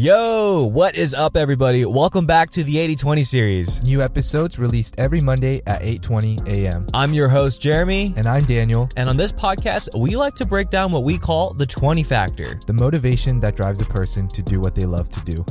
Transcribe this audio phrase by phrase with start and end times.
[0.00, 1.84] Yo, what is up, everybody?
[1.84, 3.82] Welcome back to the 8020 series.
[3.82, 6.86] New episodes released every Monday at 8:20 a.m.
[6.94, 8.14] I'm your host, Jeremy.
[8.16, 8.88] And I'm Daniel.
[8.94, 12.60] And on this podcast, we like to break down what we call the 20 factor.
[12.68, 15.44] The motivation that drives a person to do what they love to do.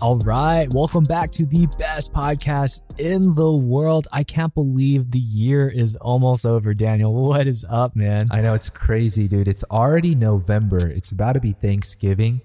[0.00, 4.06] All right, welcome back to the best podcast in the world.
[4.12, 7.12] I can't believe the year is almost over, Daniel.
[7.14, 8.28] What is up, man?
[8.30, 9.48] I know it's crazy, dude.
[9.48, 10.88] It's already November.
[10.88, 12.42] It's about to be Thanksgiving,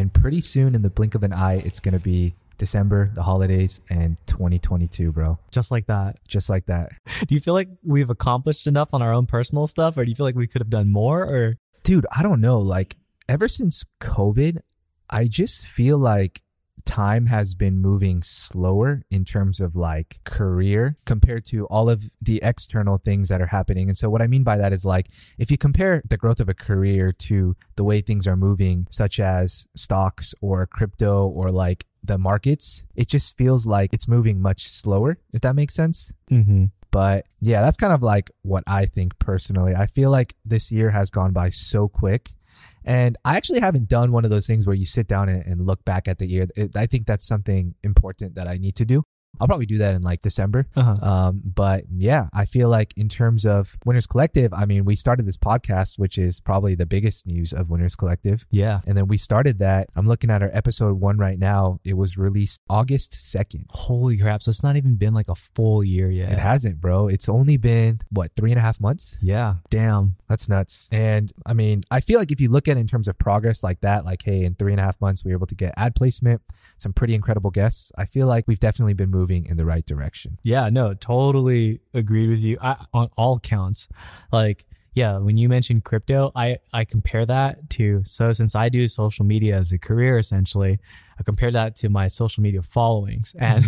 [0.00, 3.22] and pretty soon in the blink of an eye, it's going to be December, the
[3.22, 5.38] holidays, and 2022, bro.
[5.50, 6.16] Just like that.
[6.26, 6.92] Just like that.
[7.26, 10.16] Do you feel like we've accomplished enough on our own personal stuff, or do you
[10.16, 11.22] feel like we could have done more?
[11.22, 12.58] Or, dude, I don't know.
[12.58, 12.96] Like,
[13.28, 14.58] ever since COVID,
[15.08, 16.42] I just feel like
[16.90, 22.40] time has been moving slower in terms of like career compared to all of the
[22.42, 23.88] external things that are happening.
[23.88, 25.08] And so, what I mean by that is like,
[25.38, 29.20] if you compare the growth of a career to the way things are moving, such
[29.20, 34.68] as stocks or crypto or like the markets, it just feels like it's moving much
[34.68, 36.12] slower, if that makes sense.
[36.28, 36.66] mm-hmm.
[36.90, 39.76] But yeah, that's kind of like what I think personally.
[39.76, 42.30] I feel like this year has gone by so quick.
[42.84, 45.66] And I actually haven't done one of those things where you sit down and, and
[45.66, 46.46] look back at the year.
[46.56, 49.04] It, I think that's something important that I need to do.
[49.40, 50.66] I'll probably do that in like December.
[50.76, 50.96] Uh-huh.
[51.02, 55.26] Um, but yeah, I feel like in terms of Winners Collective, I mean, we started
[55.26, 58.46] this podcast, which is probably the biggest news of Winners Collective.
[58.50, 58.80] yeah.
[58.86, 59.88] And then we started that.
[59.94, 61.78] I'm looking at our episode one right now.
[61.84, 63.66] It was released August 2nd.
[63.70, 64.42] Holy crap.
[64.42, 66.32] So it's not even been like a full year yet.
[66.32, 67.08] It hasn't, bro.
[67.08, 69.16] It's only been, what, three and a half months?
[69.22, 69.56] Yeah.
[69.70, 70.16] Damn.
[70.28, 70.88] That's nuts.
[70.92, 73.62] And I mean, I feel like if you look at it in terms of progress
[73.62, 75.72] like that, like, hey, in three and a half months, we were able to get
[75.76, 76.42] ad placement,
[76.80, 77.92] some pretty incredible guests.
[77.96, 80.38] I feel like we've definitely been moving in the right direction.
[80.44, 83.88] Yeah, no, totally agreed with you I, on all counts.
[84.32, 84.64] Like,
[84.94, 89.24] yeah, when you mentioned crypto, I I compare that to so since I do social
[89.24, 90.78] media as a career essentially,
[91.18, 93.64] I compare that to my social media followings and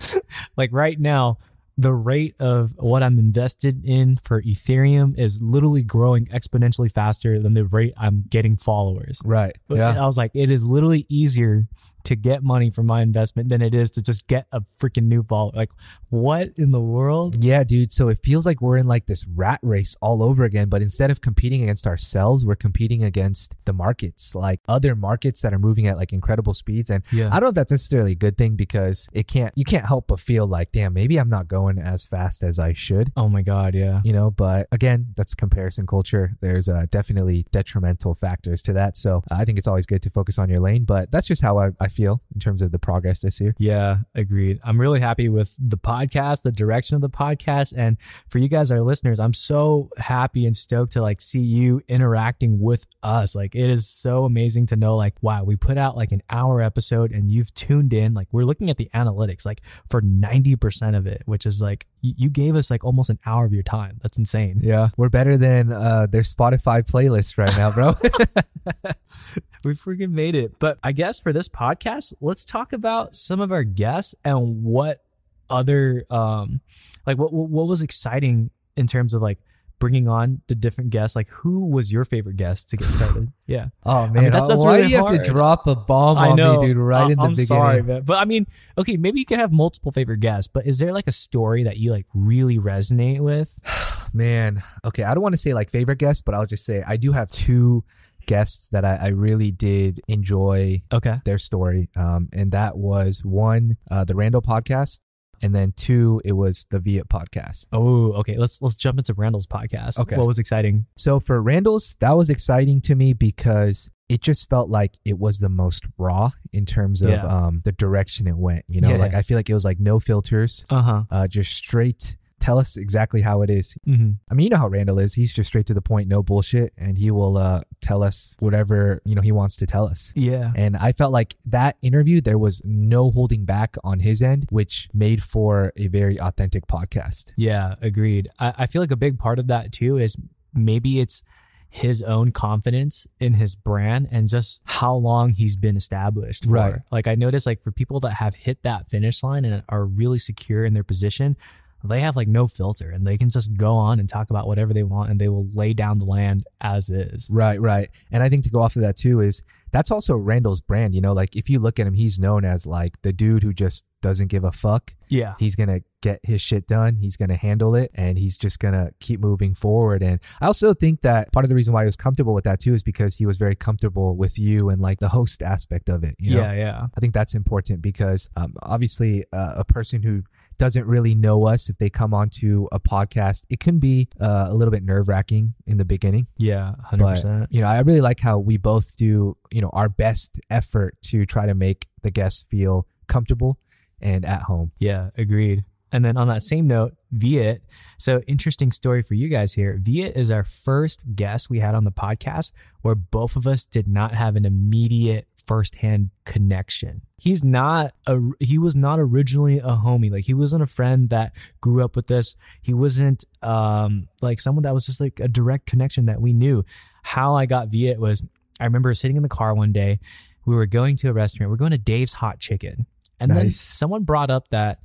[0.56, 1.38] like right now
[1.78, 7.54] the rate of what I'm invested in for Ethereum is literally growing exponentially faster than
[7.54, 9.22] the rate I'm getting followers.
[9.24, 9.56] Right.
[9.68, 9.90] Yeah.
[9.90, 11.68] I was like, it is literally easier
[12.08, 15.22] to get money from my investment than it is to just get a freaking new
[15.22, 15.52] follower.
[15.54, 15.70] Like,
[16.10, 17.42] what in the world?
[17.44, 17.92] Yeah, dude.
[17.92, 20.68] So it feels like we're in like this rat race all over again.
[20.68, 25.52] But instead of competing against ourselves, we're competing against the markets, like other markets that
[25.54, 26.90] are moving at like incredible speeds.
[26.90, 27.28] And Yeah.
[27.28, 30.08] I don't know if that's necessarily a good thing because it can't, you can't help
[30.08, 33.12] but feel like, damn, maybe I'm not going as fast as I should.
[33.16, 34.00] Oh my God, yeah.
[34.04, 39.22] you know but again that's comparison culture there's uh, definitely detrimental factors to that so
[39.30, 41.70] i think it's always good to focus on your lane but that's just how I,
[41.80, 44.60] I feel in terms of the progress this year Yeah, agreed.
[44.62, 47.74] I'm really happy with the podcast, the direction of the podcast.
[47.76, 47.96] And
[48.30, 52.60] for you guys, our listeners, I'm so happy and stoked to like see you interacting
[52.60, 53.34] with us.
[53.34, 56.62] Like it is so amazing to know like, wow, we put out like an hour
[56.62, 58.14] episode and you've tuned in.
[58.14, 59.60] Like we're looking at the analytics, like
[59.90, 63.52] for 90% of it, which is like, you gave us like almost an hour of
[63.52, 63.98] your time.
[64.02, 64.60] That's insane.
[64.62, 67.94] yeah we're better than uh, their spotify playlist right now bro
[69.64, 70.58] we freaking made it.
[70.58, 75.04] But I guess for this podcast, let's talk about some of our guests and what
[75.50, 76.60] other um
[77.06, 79.38] like what what what was exciting in terms of like
[79.78, 81.14] bringing on the different guests.
[81.16, 83.32] Like who was your favorite guest to get started?
[83.46, 83.68] Yeah.
[83.86, 86.28] oh man mean, that's- that's why really do you have to drop a bomb I
[86.30, 88.02] on know, me dude right I- in the I'm beginning sorry, man.
[88.02, 88.46] But I mean,
[88.76, 91.78] okay, maybe you can have multiple favorite guests, but is there like a story that
[91.78, 93.58] you like really resonate with?
[94.14, 96.96] man okay i don't want to say like favorite guest but i'll just say i
[96.96, 97.84] do have two
[98.26, 101.16] guests that i, I really did enjoy Okay.
[101.26, 101.88] their story.
[101.96, 105.00] Um, and that was one, uh, the Randall podcast,
[105.42, 107.66] and then two, it was the Viet podcast.
[107.72, 108.36] Oh, okay.
[108.36, 109.98] Let's let's jump into Randall's podcast.
[109.98, 110.16] Okay.
[110.16, 110.86] What was exciting?
[110.96, 115.38] So for Randall's, that was exciting to me because it just felt like it was
[115.38, 117.26] the most raw in terms of Yeah.
[117.26, 118.64] um, the direction it went.
[118.68, 118.96] You know, Yeah.
[118.96, 121.04] like I feel like it was like no filters, Uh-huh.
[121.10, 122.16] uh, just straight.
[122.40, 123.76] Tell us exactly how it is.
[123.86, 124.12] Mm-hmm.
[124.30, 125.14] I mean, you know how Randall is.
[125.14, 129.02] He's just straight to the point, no bullshit, and he will uh, tell us whatever
[129.04, 130.12] you know he wants to tell us.
[130.14, 130.52] Yeah.
[130.54, 134.88] And I felt like that interview, there was no holding back on his end, which
[134.94, 137.32] made for a very authentic podcast.
[137.36, 138.28] Yeah, agreed.
[138.38, 140.16] I, I feel like a big part of that too is
[140.54, 141.22] maybe it's
[141.70, 146.50] his own confidence in his brand and just how long he's been established for.
[146.52, 146.74] Right.
[146.90, 150.18] Like I noticed like for people that have hit that finish line and are really
[150.18, 151.36] secure in their position,
[151.84, 154.72] they have like no filter and they can just go on and talk about whatever
[154.72, 157.30] they want and they will lay down the land as is.
[157.32, 157.88] Right, right.
[158.10, 160.94] And I think to go off of that too is that's also Randall's brand.
[160.94, 163.52] You know, like if you look at him, he's known as like the dude who
[163.52, 164.94] just doesn't give a fuck.
[165.08, 165.34] Yeah.
[165.38, 166.96] He's gonna get his shit done.
[166.96, 170.02] He's going to handle it and he's just going to keep moving forward.
[170.02, 172.60] And I also think that part of the reason why he was comfortable with that
[172.60, 176.04] too is because he was very comfortable with you and like the host aspect of
[176.04, 176.16] it.
[176.18, 176.42] You know?
[176.42, 176.86] Yeah, yeah.
[176.96, 180.22] I think that's important because um, obviously uh, a person who
[180.58, 184.54] doesn't really know us, if they come onto a podcast, it can be uh, a
[184.54, 186.26] little bit nerve wracking in the beginning.
[186.36, 187.46] Yeah, hundred But percent.
[187.50, 191.24] you know, I really like how we both do you know our best effort to
[191.26, 193.58] try to make the guests feel comfortable
[194.00, 194.72] and at home.
[194.78, 195.64] Yeah, agreed.
[195.90, 197.62] And then on that same note, Viet.
[197.98, 199.78] So interesting story for you guys here.
[199.80, 202.52] Viet is our first guest we had on the podcast
[202.82, 207.00] where both of us did not have an immediate firsthand connection.
[207.16, 210.12] He's not a he was not originally a homie.
[210.12, 212.36] Like he wasn't a friend that grew up with us.
[212.60, 216.64] He wasn't um like someone that was just like a direct connection that we knew.
[217.02, 218.22] How I got Viet was
[218.60, 219.98] I remember sitting in the car one day.
[220.44, 221.50] We were going to a restaurant.
[221.50, 222.86] We're going to Dave's Hot Chicken.
[223.20, 224.78] And then someone brought up that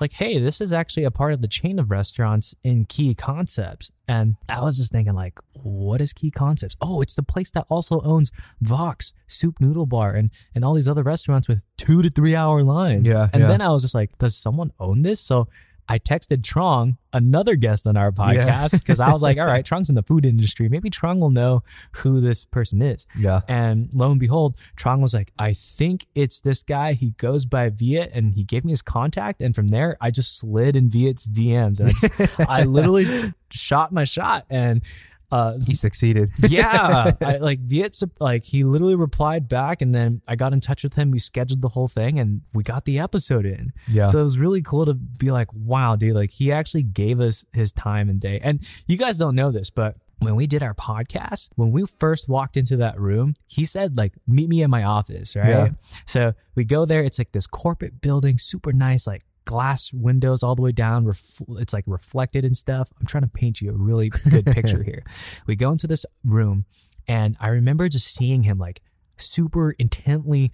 [0.00, 3.90] like, hey, this is actually a part of the chain of restaurants in Kei Concepts.
[4.06, 6.76] And I was just thinking, like, what is Kei Concepts?
[6.80, 8.30] Oh, it's the place that also owns
[8.60, 12.62] Vox, Soup Noodle Bar, and and all these other restaurants with two to three hour
[12.62, 13.06] lines.
[13.06, 13.48] Yeah, And yeah.
[13.48, 15.20] then I was just like, does someone own this?
[15.20, 15.48] So
[15.88, 19.88] I texted Trong, another guest on our podcast, because I was like, all right, Trong's
[19.88, 20.68] in the food industry.
[20.68, 21.62] Maybe Trong will know
[21.96, 23.06] who this person is.
[23.18, 23.40] Yeah.
[23.48, 26.92] And lo and behold, Trong was like, I think it's this guy.
[26.92, 29.40] He goes by Viet and he gave me his contact.
[29.40, 33.92] And from there, I just slid in Viet's DMs and I, just, I literally shot
[33.92, 34.44] my shot.
[34.50, 34.82] And
[35.30, 36.30] uh, He succeeded.
[36.48, 40.82] yeah, I, like Viet's like he literally replied back, and then I got in touch
[40.82, 41.10] with him.
[41.10, 43.72] We scheduled the whole thing, and we got the episode in.
[43.90, 44.06] Yeah.
[44.06, 47.44] So it was really cool to be like, wow, dude, like he actually gave us
[47.52, 48.40] his time and day.
[48.42, 52.28] And you guys don't know this, but when we did our podcast, when we first
[52.28, 55.48] walked into that room, he said like, meet me in my office, right?
[55.48, 55.68] Yeah.
[56.06, 57.02] So we go there.
[57.02, 59.22] It's like this corporate building, super nice, like
[59.52, 61.06] glass windows all the way down.
[61.06, 62.90] Ref- it's like reflected and stuff.
[63.00, 65.02] I'm trying to paint you a really good picture here.
[65.46, 66.66] We go into this room,
[67.06, 68.80] and I remember just seeing him like
[69.16, 70.52] super intently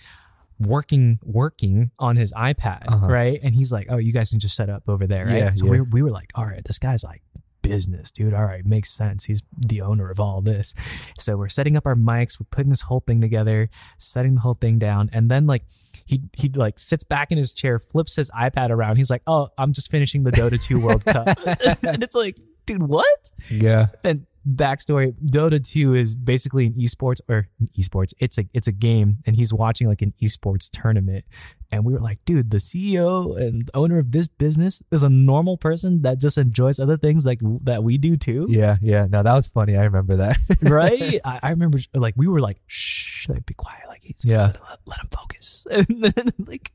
[0.60, 3.06] working working on his iPad, Uh-huh.
[3.08, 3.38] right?
[3.42, 5.64] And he's like, "Oh, you guys can just set up over there, right?" Yeah, so
[5.66, 5.70] yeah.
[5.72, 7.22] we we were like, "All right, this guy's like
[7.62, 8.34] business, dude.
[8.34, 9.24] All right, makes sense.
[9.24, 10.74] He's the owner of all this."
[11.18, 13.68] So we're setting up our mics, we're putting this whole thing together,
[13.98, 15.64] setting the whole thing down, and then like
[16.06, 18.96] he he like sits back in his chair, flips his iPad around.
[18.96, 22.82] He's like, "Oh, I'm just finishing the Dota 2 World Cup," and it's like, dude,
[22.82, 23.18] what?
[23.50, 23.86] Yeah.
[24.04, 28.72] and backstory dota 2 is basically an esports or an esports it's a it's a
[28.72, 31.24] game and he's watching like an esports tournament
[31.72, 35.56] and we were like dude the ceo and owner of this business is a normal
[35.56, 38.76] person that just enjoys other things like that we do too Yeah.
[38.82, 39.06] Yeah.
[39.08, 39.78] No, that was funny.
[39.78, 40.36] I remember that.
[40.62, 44.46] right I, I remember like we were like shh like be quiet like he's Yeah.
[44.46, 46.70] let, let, let him focus and then like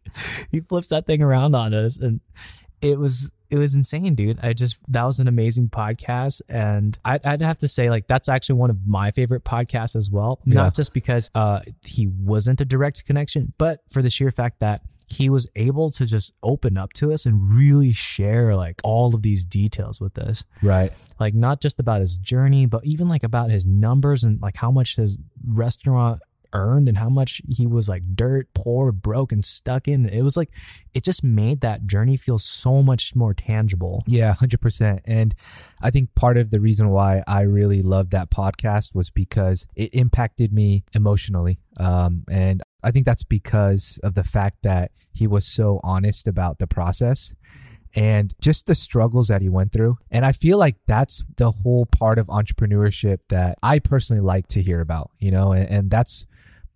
[0.51, 2.21] he flips that thing around on us and
[2.81, 7.25] it was it was insane dude i just that was an amazing podcast and I'd,
[7.25, 10.63] I'd have to say like that's actually one of my favorite podcasts as well not
[10.65, 10.69] Yeah.
[10.69, 14.81] just because uh he wasn't a direct connection but for the sheer fact that
[15.11, 19.23] he was able to just open up to us and really share like all of
[19.23, 20.91] these details with us right.
[21.19, 24.69] like not just about his journey, but even like about his numbers and like how
[24.69, 25.17] much his
[25.47, 26.21] restaurant
[26.53, 30.07] earned and how much he was like dirt poor, broke, and stuck in.
[30.07, 30.49] It was like
[30.93, 34.03] it just made that journey feel so much more tangible.
[34.07, 35.01] Yeah, 100%.
[35.05, 35.35] And
[35.81, 39.93] I think part of the reason why I really loved that podcast was because it
[39.93, 41.59] impacted me emotionally.
[41.77, 46.59] Um, and I think that's because of the fact that he was so honest about
[46.59, 47.33] the process
[47.95, 49.97] and just the struggles that he went through.
[50.11, 54.61] And I feel like that's the whole part of entrepreneurship that I personally like to
[54.61, 56.25] hear about, you know, and, and that's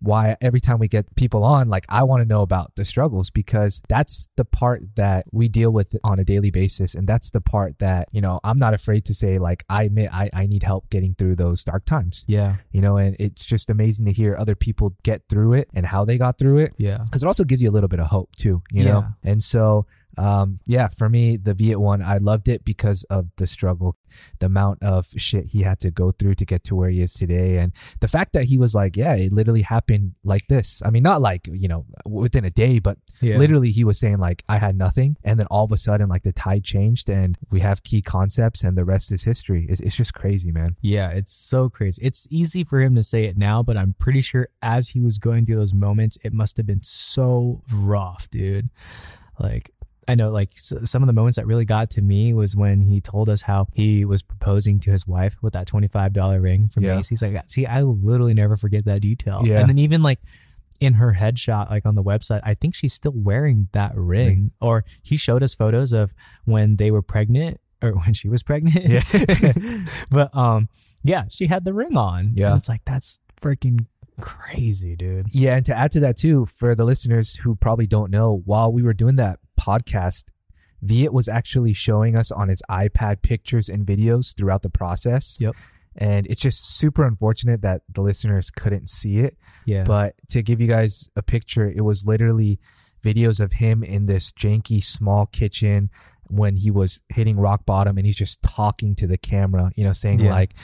[0.00, 3.30] why every time we get people on, like I want to know about the struggles
[3.30, 6.94] because that's the part that we deal with on a daily basis.
[6.94, 10.10] And that's the part that, you know, I'm not afraid to say, like, I admit
[10.12, 12.56] I, I need help getting through those dark times, Yeah.
[12.70, 16.04] you know, and it's just amazing to hear other people get through it and how
[16.04, 16.98] they got through it Yeah.
[17.04, 19.06] because it also gives you a little bit of hope too, you know?
[19.22, 19.86] And so,
[20.18, 23.96] um, yeah, for me, the Viet one, I loved it because of the struggle,
[24.38, 27.12] the amount of shit he had to go through to get to where he is
[27.12, 27.58] today.
[27.58, 30.82] And the fact that he was like, yeah, it literally happened like this.
[30.84, 33.38] I mean, not like, you know, within a day, but Yeah.
[33.38, 35.16] literally he was saying like, I had nothing.
[35.24, 38.62] And then all of a sudden, like the tide changed and we have Kei Concepts
[38.62, 39.66] and the rest is history.
[39.68, 40.76] It's, it's just crazy, man.
[40.80, 42.00] Yeah, it's so crazy.
[42.04, 45.18] It's easy for him to say it now, but I'm pretty sure as he was
[45.18, 48.70] going through those moments, it must have been so rough, dude.
[49.38, 49.70] Like,
[50.08, 53.00] I know, like, some of the moments that really got to me was when he
[53.00, 56.96] told us how he was proposing to his wife with that $25 ring from Yeah.
[56.96, 57.22] Macy's.
[57.22, 59.42] Like, see, I literally never forget that detail.
[59.44, 59.60] Yeah.
[59.60, 60.18] And then even like,
[60.80, 64.50] in her headshot, like on the website, I think she's still wearing that ring.
[64.60, 66.12] Or he showed us photos of
[66.44, 68.84] when they were pregnant or when she was pregnant.
[68.84, 69.02] Yeah.
[70.10, 70.68] but um,
[71.02, 72.32] yeah, she had the ring on.
[72.34, 72.48] Yeah.
[72.50, 73.86] And it's like that's freaking
[74.20, 75.26] crazy, dude.
[75.32, 78.72] Yeah, and to add to that too, for the listeners who probably don't know, while
[78.72, 80.24] we were doing that podcast,
[80.82, 85.38] Viet was actually showing us on his iPad pictures and videos throughout the process.
[85.40, 85.54] Yep.
[85.96, 89.36] And it's just super unfortunate that the listeners couldn't see it.
[89.64, 89.84] Yeah.
[89.84, 92.58] But to give you guys a picture, it was literally
[93.02, 95.90] videos of him in this janky small kitchen
[96.28, 99.92] when he was hitting rock bottom and he's just talking to the camera, you know,
[99.92, 100.32] saying Yeah.
[100.32, 100.54] like,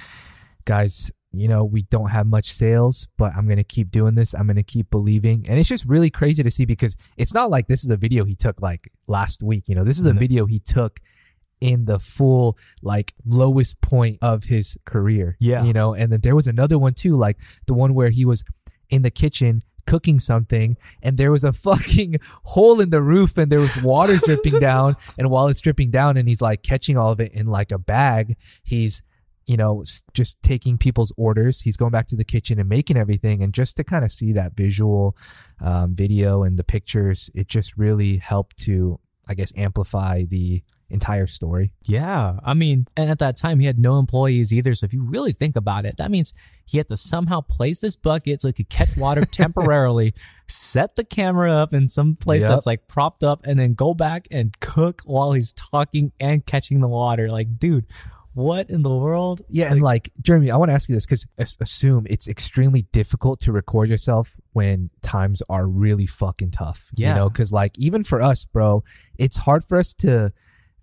[0.64, 4.34] guys, you know, we don't have much sales, but I'm going to keep doing this.
[4.34, 5.46] I'm going to keep believing.
[5.48, 8.24] And it's just really crazy to see because it's not like this is a video
[8.24, 10.18] he took like last week, you know, this is a mm-hmm.
[10.18, 11.00] video he took
[11.60, 15.36] in the full like lowest point of his career.
[15.38, 15.62] Yeah.
[15.62, 18.42] You know, and then there was another one too, like the one where he was
[18.88, 23.52] in the kitchen cooking something and there was a fucking hole in the roof and
[23.52, 27.12] there was water dripping down and while it's dripping down and he's like catching all
[27.12, 29.02] of it in like a bag he's
[29.50, 29.82] you know
[30.18, 33.72] just taking people's orders he's going back to the kitchen and making everything and just
[33.76, 35.16] to kind of see that visual
[35.68, 41.26] um, video and the pictures it just really helped to i guess amplify the entire
[41.26, 42.40] story Yeah.
[42.44, 44.74] I mean, and at that time, he had no employees either.
[44.74, 47.94] So if you really think about it, that means he had to somehow place this
[47.94, 50.14] bucket so he could catch water temporarily,
[50.48, 52.50] set the camera up in some place Yep.
[52.50, 56.80] that's like propped up, and then go back and cook while he's talking and catching
[56.80, 57.28] the water.
[57.28, 57.86] Like, dude,
[58.34, 59.42] what in the world?
[59.48, 61.26] Yeah, and like Jeremy, I want to ask you this because
[61.58, 66.90] assume it's extremely difficult to record yourself when times are really fucking tough.
[66.94, 67.10] Yeah.
[67.10, 68.84] you know, because like even for us, bro,
[69.18, 70.32] it's hard for us to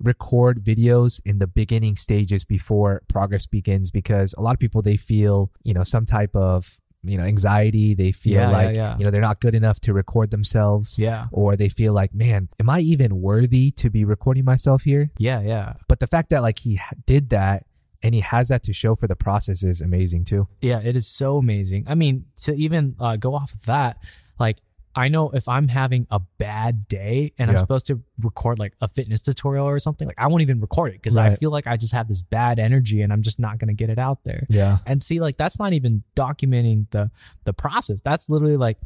[0.01, 4.97] record videos in the beginning stages before progress begins because a lot of people they
[4.97, 8.97] feel you know some type of you know anxiety they feel Yeah, yeah, like yeah.
[8.97, 11.27] you know they're not good enough to record themselves Yeah.
[11.31, 15.41] or they feel like man am i even worthy to be recording myself here Yeah.
[15.41, 15.73] Yeah.
[15.87, 17.65] but the fact that like he did that
[18.03, 20.47] and he has that to show for the process is amazing too.
[20.61, 21.85] Yeah, it is so amazing.
[21.87, 23.97] I mean, to even uh, go off of that,
[24.39, 24.59] like
[24.97, 28.87] I know if I'm having a bad day and I'm supposed to record like a
[28.87, 31.77] fitness tutorial or something, like I won't even record it because I feel like I
[31.77, 34.45] just have this bad energy and I'm just not going to get it out there.
[34.49, 34.79] Yeah.
[34.87, 37.11] And see, like that's not even documenting the
[37.43, 38.01] the process.
[38.01, 38.77] That's literally like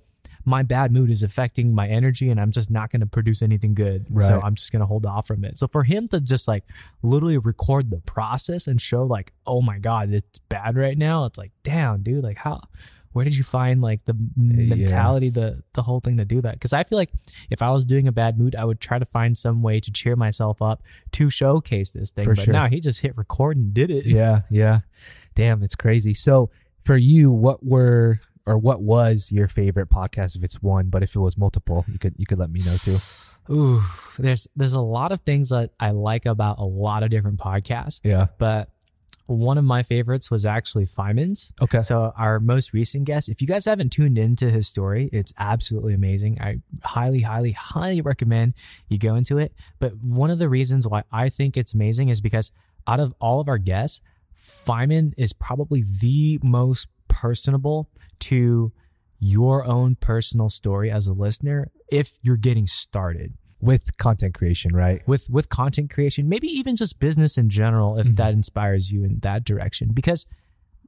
[0.46, 3.74] my bad mood is affecting my energy and I'm just not going to produce anything
[3.74, 4.08] good.
[4.10, 4.26] Right.
[4.26, 5.60] So I'm just going to hold off from it.
[5.60, 6.64] So for him to just like
[7.04, 11.38] literally record the process and show like, "Oh my god, it's bad right now." It's
[11.38, 12.62] like, "Damn, dude, like how
[13.14, 16.54] where did you find like the mentality, the the whole thing to do that?
[16.54, 17.12] Because I feel like
[17.50, 19.92] if I was doing a bad mood, I would try to find some way to
[19.92, 20.82] cheer myself up
[21.14, 22.26] to showcase this thing.
[22.26, 22.54] For but sure.
[22.54, 24.06] now he just hit record and did it.
[24.06, 24.42] Yeah.
[24.50, 24.80] Yeah.
[25.36, 26.14] Damn, it's crazy.
[26.14, 26.50] So
[26.82, 31.16] for you, what were or what was your favorite podcast if it's one, but if
[31.16, 32.98] it was multiple, you could you could let me know too.
[33.54, 33.82] Ooh,
[34.20, 38.00] there's there's a lot of things that I like about a lot of different podcasts,
[38.04, 38.28] Yeah.
[38.38, 38.70] but
[39.26, 41.52] one of my favorites was actually Feynman's.
[41.62, 41.82] Okay.
[41.82, 45.94] So our most recent guest, if you guys haven't tuned into his story, it's absolutely
[45.94, 46.40] amazing.
[46.42, 48.54] I highly, highly, highly recommend
[48.90, 49.54] you go into it.
[49.80, 52.52] But one of the reasons why I think it's amazing is because
[52.88, 54.02] out of all of our guests,
[54.36, 58.72] Feynman is probably the most personable to
[59.20, 65.02] your own personal story as a listener if you're getting started With content creation, right?
[65.08, 68.16] with with content creation, maybe even just business in general, if mm-hmm.
[68.16, 69.92] that inspires you in that direction.
[69.94, 70.26] Because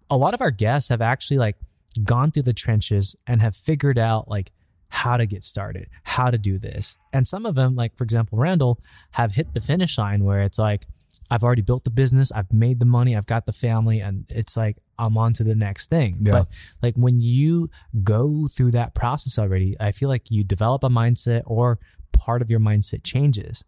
[0.09, 1.55] a lot of our guests have actually like
[2.03, 4.51] gone through the trenches and have figured out like
[4.89, 6.97] how to get started, how to do this.
[7.11, 8.79] And some of them, like for example, Randall,
[9.11, 10.85] have hit the finish line where it's like,
[11.31, 14.55] I've already built the business, I've made the money, I've got the family, and it's
[14.55, 16.17] like I'm on to the next thing.
[16.21, 16.31] Yeah.
[16.31, 16.47] But
[16.81, 17.69] like when you
[18.03, 21.79] go through that process already, I feel like you develop a mindset or
[22.13, 23.63] part of your mindset changes.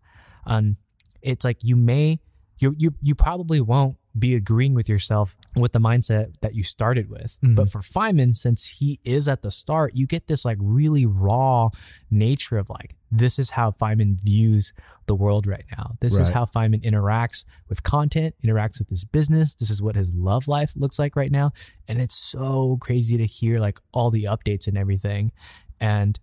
[0.46, 0.78] Um,
[1.22, 2.20] it's like you may
[2.60, 7.10] you you you probably won't be agreeing with yourself with the mindset that you started
[7.10, 7.38] with.
[7.56, 11.70] But for Feynman, since he is at the start, you get this like really raw
[12.10, 14.72] nature of like this is how Feynman views
[15.08, 15.92] the world right now.
[16.00, 19.54] This is how Feynman interacts with content, interacts with his business.
[19.54, 21.52] This is what his love life looks like right now.
[21.88, 25.34] And it's so crazy to hear like all the updates and everything.
[25.82, 26.18] And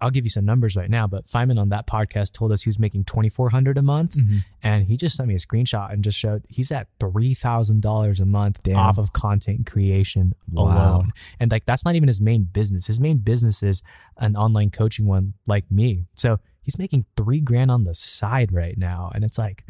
[0.00, 2.68] I'll give you some numbers right now, but Feynman on that podcast told us he
[2.68, 4.38] was making twenty four hundred a month, Mm-hmm.
[4.62, 8.20] and he just sent me a screenshot and just showed he's at three thousand dollars
[8.20, 8.76] a month Damn.
[8.76, 10.64] off of content creation Wow.
[10.64, 11.12] alone.
[11.38, 12.86] And like that's not even his main business.
[12.86, 13.82] His main business is
[14.16, 16.04] an online coaching one, like me.
[16.14, 19.64] So he's making three grand on the side right now, and it's like,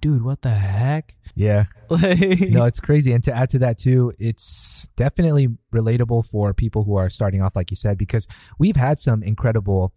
[0.00, 1.14] dude, what the heck?
[1.34, 1.66] Yeah.
[1.90, 2.18] Like,
[2.50, 3.14] no, it's crazy.
[3.14, 7.56] And to add to that too, it's definitely relatable for people who are starting off,
[7.56, 8.26] like you said, because
[8.58, 9.94] we've had some incredible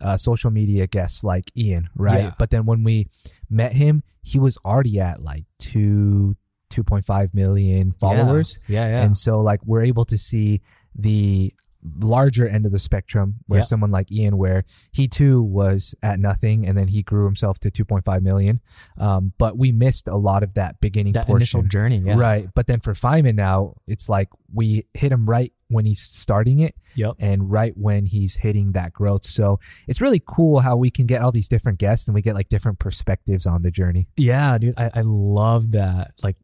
[0.00, 2.22] uh, social media guests like Ian, right?
[2.22, 2.32] Yeah.
[2.38, 3.08] But then when we
[3.50, 6.34] met him, he was already at like two,
[6.70, 8.58] 2.5 million followers.
[8.66, 9.02] Yeah, yeah.
[9.02, 10.62] And so like we're able to see
[10.94, 11.52] the
[12.00, 13.64] larger end of the spectrum where Yeah.
[13.64, 17.70] someone like Ian where he too was at nothing and then he grew himself to
[17.70, 18.60] 2.5 million.
[18.98, 21.36] Um, but we missed a lot of that beginning that portion.
[21.42, 21.98] initial journey.
[21.98, 22.16] Yeah.
[22.18, 22.48] Right.
[22.54, 26.74] But then for Feynman now, it's like we hit him right when he's starting it
[26.94, 27.16] Yep.
[27.18, 29.24] and right when he's hitting that growth.
[29.26, 32.34] So it's really cool how we can get all these different guests and we get
[32.34, 34.06] like different perspectives on the journey.
[34.16, 36.12] Yeah, dude, I, I love that.
[36.22, 36.36] Like,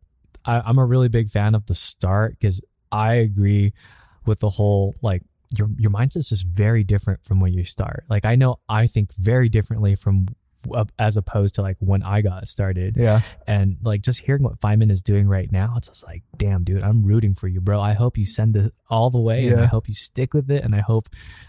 [0.44, 2.60] I, I'm a really big fan of the start because
[2.92, 3.72] I agree
[4.26, 5.22] with the whole like
[5.56, 8.04] your your mindset's just very different from when you start.
[8.08, 10.26] Like, I know I think very differently from
[10.72, 12.96] uh, as opposed to like when I got started.
[12.96, 13.20] Yeah.
[13.46, 16.82] And like just hearing what Feynman is doing right now, it's just like, damn, dude,
[16.82, 17.80] I'm rooting for you, bro.
[17.80, 19.52] I hope you send this all the way yeah.
[19.52, 20.64] and I hope you stick with it.
[20.64, 21.08] And I hope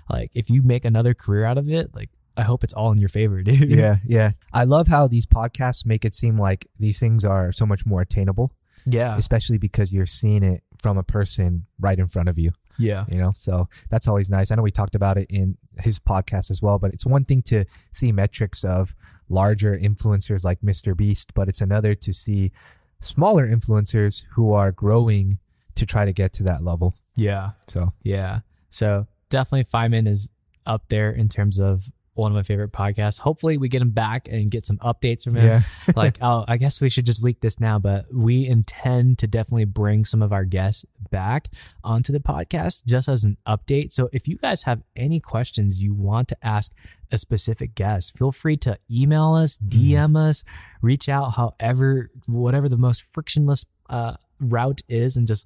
[0.09, 2.97] like if you make another career out of it, like I hope it's all in
[2.99, 3.69] your favor, dude.
[3.69, 3.97] Yeah.
[4.05, 4.31] Yeah.
[4.53, 8.01] I love how these podcasts make it seem like these things are so much more
[8.01, 8.51] attainable,
[8.85, 9.17] Yeah.
[9.17, 12.51] especially because you're seeing it from a person right in front of you.
[12.79, 13.05] Yeah.
[13.09, 16.49] you know so that's always nice i know we talked about it in his podcast
[16.51, 18.95] as well but it's one thing to see metrics of
[19.29, 22.51] larger influencers like mr beast but it's another to see
[22.99, 25.37] smaller influencers who are growing
[25.75, 27.51] to try to get to that level Yeah.
[27.67, 28.39] so Yeah.
[28.69, 30.29] So definitely Feynman is
[30.65, 33.19] up there in terms of one of my favorite podcasts.
[33.19, 35.45] Hopefully we get him back and get some updates from him.
[35.45, 35.61] yeah
[35.95, 39.65] like, oh, I guess we should just leak this now, but we intend to definitely
[39.65, 41.47] bring some of our guests back
[41.83, 43.91] onto the podcast just as an update.
[43.91, 46.73] So if you guys have any questions you want to ask
[47.11, 50.43] a specific guest, feel free to email us, DM us,
[50.81, 55.45] reach out however, whatever the most frictionless uh, route is, and just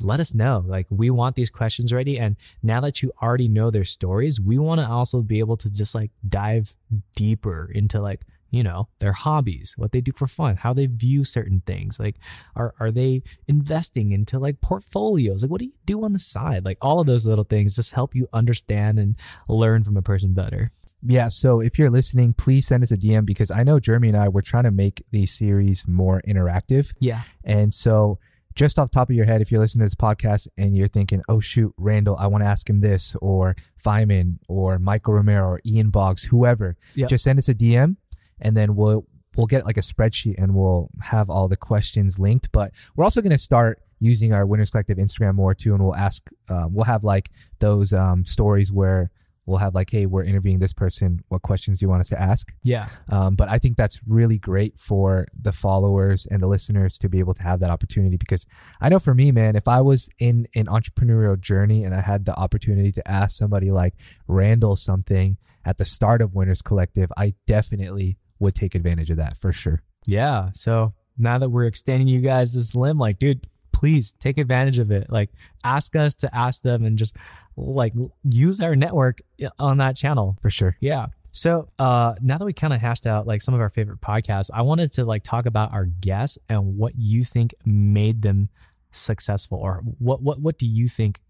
[0.00, 0.62] let us know.
[0.66, 2.18] Like, we want these questions ready.
[2.18, 5.70] And now that you already know their stories, we want to also be able to
[5.70, 6.74] just like dive
[7.16, 11.22] deeper into like, you know, their hobbies, what they do for fun, how they view
[11.22, 12.00] certain things.
[12.00, 12.16] Like,
[12.56, 15.42] are, are they investing into like portfolios?
[15.42, 16.64] Like, what do you do on the side?
[16.64, 19.14] Like, all of those little things just help you understand and
[19.48, 20.72] learn from a person better.
[21.06, 24.18] yeah so if you're listening please send us a dm because i know jeremy and
[24.18, 27.22] i were trying to make the series more interactive Yeah.
[27.42, 28.18] And so,
[28.60, 30.86] just off the top of your head, if you're listening to this podcast and you're
[30.86, 35.46] thinking, oh, shoot, Randall, I want to ask him this, or Feynman, or Michael Romero,
[35.52, 37.08] or Ian Boggs, whoever, Yep.
[37.08, 37.96] just send us a DM
[38.38, 39.06] and then we'll.
[39.36, 42.50] We'll get like a spreadsheet and we'll have all the questions linked.
[42.50, 45.72] But we're also going to start using our Winners Collective Instagram more too.
[45.72, 49.12] And we'll ask, um, we'll have like those um, stories where
[49.46, 51.20] we'll have like, hey, we're interviewing this person.
[51.28, 52.52] What questions do you want us to ask?
[52.62, 52.88] Yeah.
[53.08, 57.18] Um, but I think that's really great for the followers and the listeners to be
[57.18, 58.46] able to have that opportunity because
[58.80, 62.24] I know for me, man, if I was in an entrepreneurial journey and I had
[62.24, 63.94] the opportunity to ask somebody like
[64.26, 69.36] Randall something at the start of Winners Collective, I definitely would take advantage of that
[69.36, 69.82] for sure.
[70.06, 70.50] Yeah.
[70.54, 73.46] So now that we're extending you guys this limb, like, dude,
[73.80, 75.10] please take advantage of it.
[75.10, 75.30] Like,
[75.64, 77.16] ask us to ask them and just
[77.56, 79.20] like use our network
[79.58, 80.36] on that channel.
[80.42, 80.76] For sure.
[80.80, 81.06] Yeah.
[81.32, 84.50] So uh, now that we kind of hashed out like some of our favorite podcasts,
[84.52, 88.50] I wanted to like talk about our guests and what you think made them
[88.90, 91.20] successful, or what what what do you think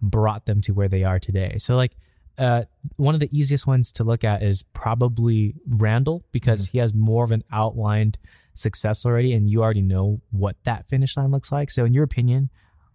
[0.00, 1.56] brought them to where they are today?
[1.58, 1.94] So like.
[2.40, 2.62] Uh,
[2.98, 7.24] one of the easiest ones to look at is probably Randall because he has more
[7.24, 8.16] of an outlined
[8.58, 11.70] success already, and you already know what that finish line looks like.
[11.70, 12.50] So, in your opinion,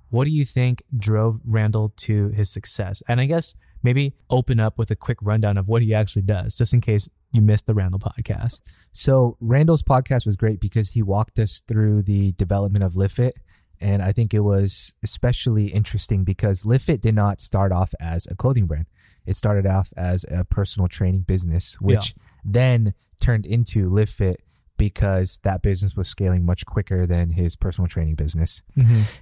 [0.10, 3.02] what do you think drove Randall to his success?
[3.08, 6.56] And I guess maybe open up with a quick rundown of what he actually does,
[6.56, 8.62] just in case you missed the Randall podcast.
[8.92, 13.34] So Randall's podcast was great because he walked us through the development of LiveFit.
[13.82, 18.36] And I think it was especially interesting because LiveFit did not start off as a
[18.36, 18.86] clothing brand.
[19.26, 24.36] It started off as a personal training business, which then turned into LiveFit
[24.78, 28.62] because that business was scaling much quicker than his personal training business.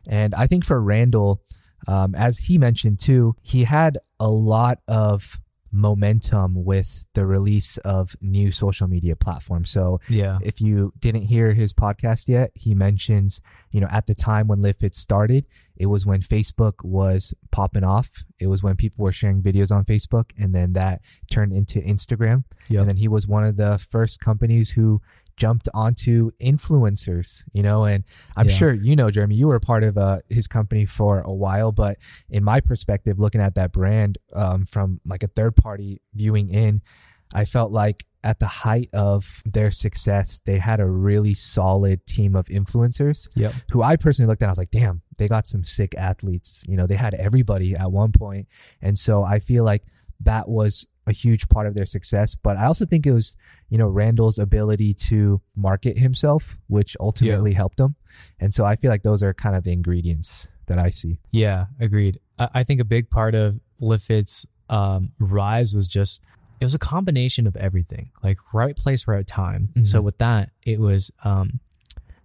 [0.08, 1.42] And I think for Randall,
[1.88, 5.40] um, as he mentioned too, he had a lot of
[5.74, 9.70] momentum with the release of new social media platforms.
[9.70, 10.38] So Yeah.
[10.44, 13.40] if you didn't hear his podcast yet, he mentions,
[13.72, 15.46] you know, at the time when LiveFit started,
[15.78, 18.24] it was when Facebook was popping off.
[18.38, 22.44] It was when people were sharing videos on Facebook, and then that turned into Instagram.
[22.70, 22.80] Yep.
[22.82, 25.02] And then he was one of the first companies who
[25.38, 28.04] jumped onto influencers, you know, and
[28.38, 28.54] I'm Yeah.
[28.54, 31.72] sure you know, Jeremy, you were a part of uh, his company for a while,
[31.72, 31.98] but
[32.30, 36.82] in my perspective, looking at that brand um, from like a third party viewing in,
[37.34, 42.36] I felt like at the height of their success, they had a really solid team
[42.36, 43.54] of influencers Yep.
[43.72, 44.48] who I personally looked at.
[44.48, 46.64] I was like, damn, they got some sick athletes.
[46.68, 48.48] You know, they had everybody at one point.
[48.82, 49.84] And so I feel like
[50.20, 52.36] that was a huge part of their success.
[52.36, 53.36] But I also think it was,
[53.70, 57.96] you know, Randall's ability to market himself, which ultimately helped him.
[58.40, 61.18] And so I feel like those are kind of the ingredients that I see.
[61.32, 62.20] Yeah, agreed.
[62.38, 66.22] I, I think a big part of LiveFit's um, rise was just
[66.60, 69.70] it was a combination of everything, like right place, right time.
[69.84, 71.60] So with that, it was um,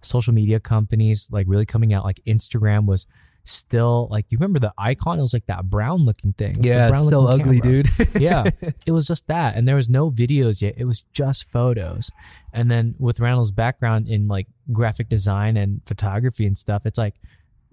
[0.01, 2.03] social media companies like really coming out.
[2.03, 3.07] Like Instagram was
[3.47, 5.19] still like you remember the icon?
[5.19, 6.63] It was like that brown looking thing.
[6.63, 7.83] Yeah, brown still ugly, camera.
[7.83, 7.89] dude.
[8.21, 8.43] yeah,
[8.85, 10.75] it was just that, and there was no videos yet.
[10.77, 12.11] It was just photos.
[12.53, 17.15] And then with Randall's background in like graphic design and photography and stuff, it's like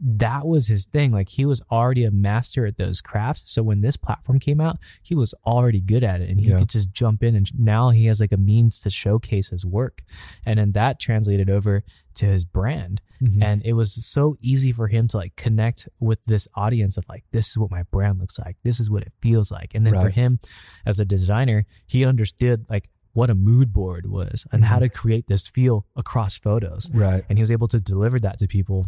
[0.01, 1.13] that was his thing.
[1.13, 3.45] Like he was already a master at those crafts.
[3.53, 6.59] So when this platform came out, he was already good at it, and he Yeah.
[6.61, 7.35] could just jump in.
[7.37, 10.03] And now he has like a means to showcase his work,
[10.45, 11.83] and then that translated over
[12.15, 13.43] to his brand Mhm.
[13.43, 17.25] and it was so easy for him to like connect with this audience of like
[17.33, 19.99] this is what my brand looks like this is what it feels like and then
[19.99, 20.39] for him
[20.87, 25.27] as a designer he understood like what a mood board was and how to create
[25.27, 27.25] this feel across photos Right.
[27.29, 28.87] and he was able to deliver that to people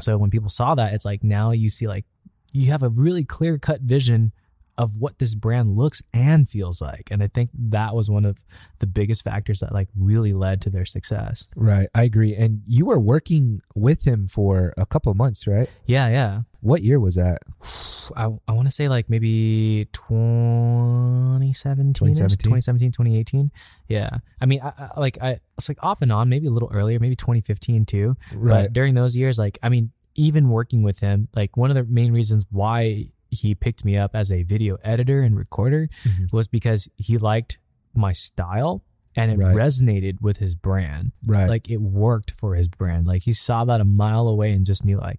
[0.00, 2.04] so when people saw that it's like now you see like
[2.52, 4.32] you have a really clear cut vision
[4.76, 8.38] of what this brand looks and feels like and i think that was one of
[8.80, 11.88] the biggest factors that like really led to their success Right.
[11.94, 12.34] I agree.
[12.34, 15.68] And you were working with him for a couple of months, right?
[15.86, 17.42] yeah yeah What year was that?
[18.16, 22.38] I, I want to say like maybe 2017, 2017?
[22.42, 23.50] 2017, 2018.
[23.88, 24.08] Yeah.
[24.40, 26.98] I mean, I, I, like, I, it's like off and on, maybe a little earlier,
[26.98, 28.16] maybe 2015 too.
[28.34, 31.84] But during those years, like, I mean, even working with him, like one of the
[31.84, 36.32] main reasons why he picked me up as a video editor and recorder Mhm.
[36.32, 37.58] was because he liked
[37.94, 38.82] my style
[39.16, 39.54] and it Right.
[39.54, 41.48] resonated with his brand Right.
[41.48, 43.06] like it worked for his brand.
[43.06, 45.18] Like he saw that a mile away and just knew like,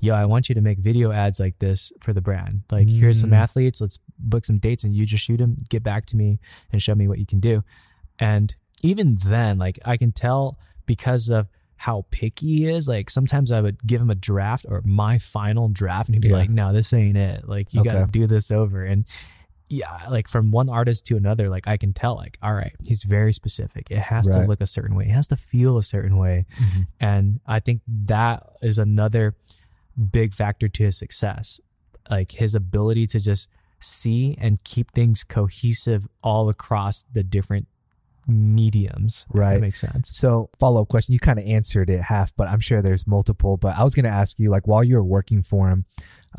[0.00, 2.62] yo, I want you to make video ads like this for the brand.
[2.70, 3.36] Like here's some Mm.
[3.36, 6.40] athletes, let's book some dates and you just shoot them, get back to me
[6.72, 7.62] and show me what you can do.
[8.18, 13.50] And even then, like I can tell because of how picky he is, like sometimes
[13.52, 16.34] I would give him a draft or my final draft and he'd be Yeah.
[16.36, 17.48] like, no, this ain't it.
[17.48, 18.84] Like you gotta do this over.
[18.84, 19.06] And
[19.72, 23.04] yeah, like from one artist to another, like I can tell, like, all right, he's
[23.04, 23.88] very specific.
[23.88, 25.04] It has to look a certain way.
[25.04, 26.44] It has to feel a certain way.
[26.58, 26.86] Mhm.
[26.98, 29.36] And I think that is another
[30.00, 31.60] big factor to his success.
[32.10, 33.48] Like his ability to just
[33.80, 37.68] see and keep things cohesive all across the different
[38.26, 39.26] mediums.
[39.30, 39.54] Right.
[39.54, 40.10] That makes sense.
[40.16, 41.12] So, follow up question.
[41.12, 43.56] You kind of answered it half, but I'm sure there's multiple.
[43.56, 45.84] But I was going to ask you, like, while you were working for him,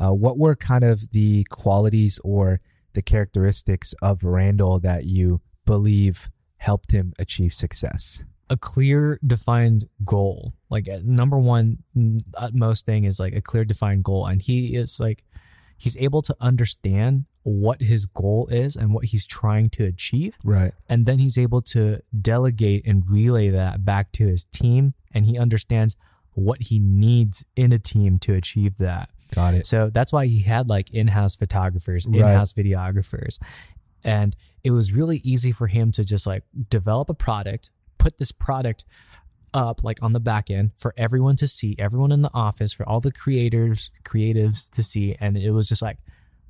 [0.00, 2.60] uh, what were kind of the qualities or
[2.94, 8.24] the characteristics of Randall that you believe helped him achieve success?
[8.52, 13.64] A clear defined goal like uh, number one mm, utmost thing is like a clear
[13.64, 15.22] defined goal and he is like
[15.78, 20.72] he's able to understand what his goal is and what he's trying to achieve Right.
[20.88, 22.00] and then he's able to
[22.32, 24.82] delegate and relay that back to his team
[25.14, 25.96] and he understands
[26.34, 29.66] what he needs in a team to achieve that Got it.
[29.66, 33.38] so that's why he had like in-house photographers, in-house videographers.
[34.04, 37.70] And it was really easy for him to just like develop a product,
[38.02, 38.84] put this product
[39.54, 42.88] up like on the back end for everyone to see, everyone in the office, for
[42.88, 45.14] all the creators, creatives to see.
[45.20, 45.98] And it was just like,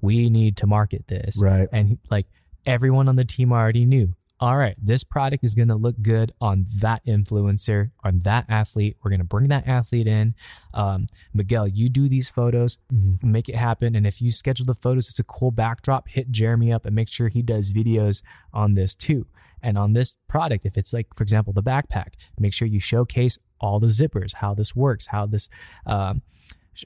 [0.01, 1.41] we need to market this.
[1.43, 1.69] Right.
[1.73, 2.27] And like
[2.67, 6.33] everyone on the team already knew, all right, this product is going to look good
[6.41, 8.97] on that influencer, on that athlete.
[9.01, 10.35] We're going to bring that athlete in.
[10.75, 13.23] Um, Miguel, you do these photos, Mhm.
[13.23, 13.95] make it happen.
[13.95, 17.09] And if you schedule the photos, it's a cool backdrop, hit Jeremy up and make
[17.09, 18.21] sure he does videos
[18.53, 19.29] on this too.
[19.63, 23.39] And on this product, if it's like, for example, the backpack, make sure you showcase
[23.61, 25.49] all the zippers, how this works, how this,
[25.87, 26.23] um,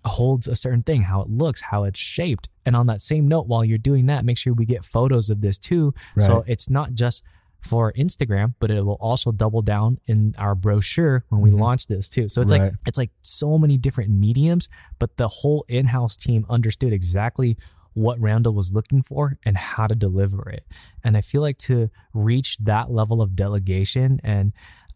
[0.04, 2.50] holds a certain thing, how it looks, how it's shaped.
[2.66, 5.40] And on that same note, while you're doing that, make sure we get photos of
[5.40, 5.94] this too.
[6.18, 7.22] So it's not just
[7.66, 12.08] for Instagram, but it will also double down in our brochure when we launch this
[12.08, 12.28] too.
[12.28, 12.62] So it's Right.
[12.62, 17.56] like it's like so many different mediums, but the whole in-house team understood exactly
[17.94, 20.64] what Randall was looking for and how to deliver it.
[21.02, 24.52] And I feel like to reach that level of delegation and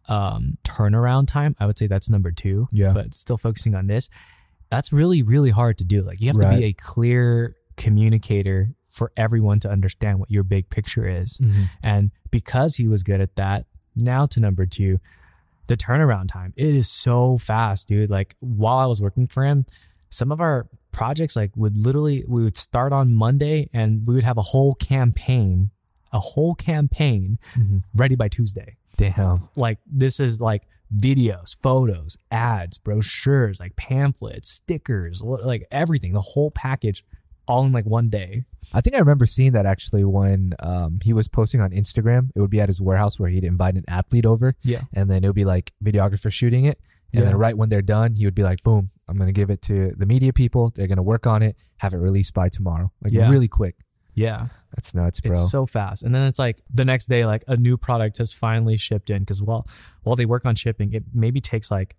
[0.07, 2.67] um, turnaround time, I would say that's number two.
[2.71, 2.93] Yeah.
[2.93, 4.07] But still focusing on this,
[4.69, 6.01] that's really, really hard to do.
[6.03, 10.69] Like you have to be a clear communicator for everyone to understand what your big
[10.69, 11.37] picture is.
[11.37, 11.69] Mhm.
[11.81, 14.99] And because he was good at that, now to number two,
[15.67, 16.53] the turnaround time.
[16.57, 18.09] It is so fast, dude.
[18.09, 19.65] Like while I was working for him,
[20.09, 24.25] some of our projects like would literally we would start on Monday and we would
[24.25, 25.71] have a whole campaign
[26.13, 27.39] a whole campaign
[27.95, 28.75] ready by Tuesday.
[28.97, 29.47] Damn.
[29.55, 36.51] Like this is like videos, photos, ads, brochures, like pamphlets, stickers, like everything, the whole
[36.51, 37.05] package,
[37.47, 38.45] all in like one day.
[38.73, 42.29] I think I remember seeing that actually when um, he was posting on Instagram.
[42.35, 44.81] It would be at his warehouse where he'd invite an athlete over, Yeah.
[44.93, 46.79] and then it would be like videographer shooting it.
[47.13, 47.29] And Yeah.
[47.29, 48.91] then right when they're done, he would be like, "Boom!
[49.09, 50.71] I'm gonna give it to the media people.
[50.73, 53.29] They're gonna work on it, have it released by tomorrow, like Yeah.
[53.29, 53.75] really quick."
[54.13, 54.47] Yeah.
[54.75, 55.31] That's nuts, bro.
[55.33, 56.03] It's so fast.
[56.03, 59.25] And then it's like the next day, like a new product has finally shipped in.
[59.25, 59.65] Cause while
[60.03, 61.95] while they work on shipping, it maybe takes like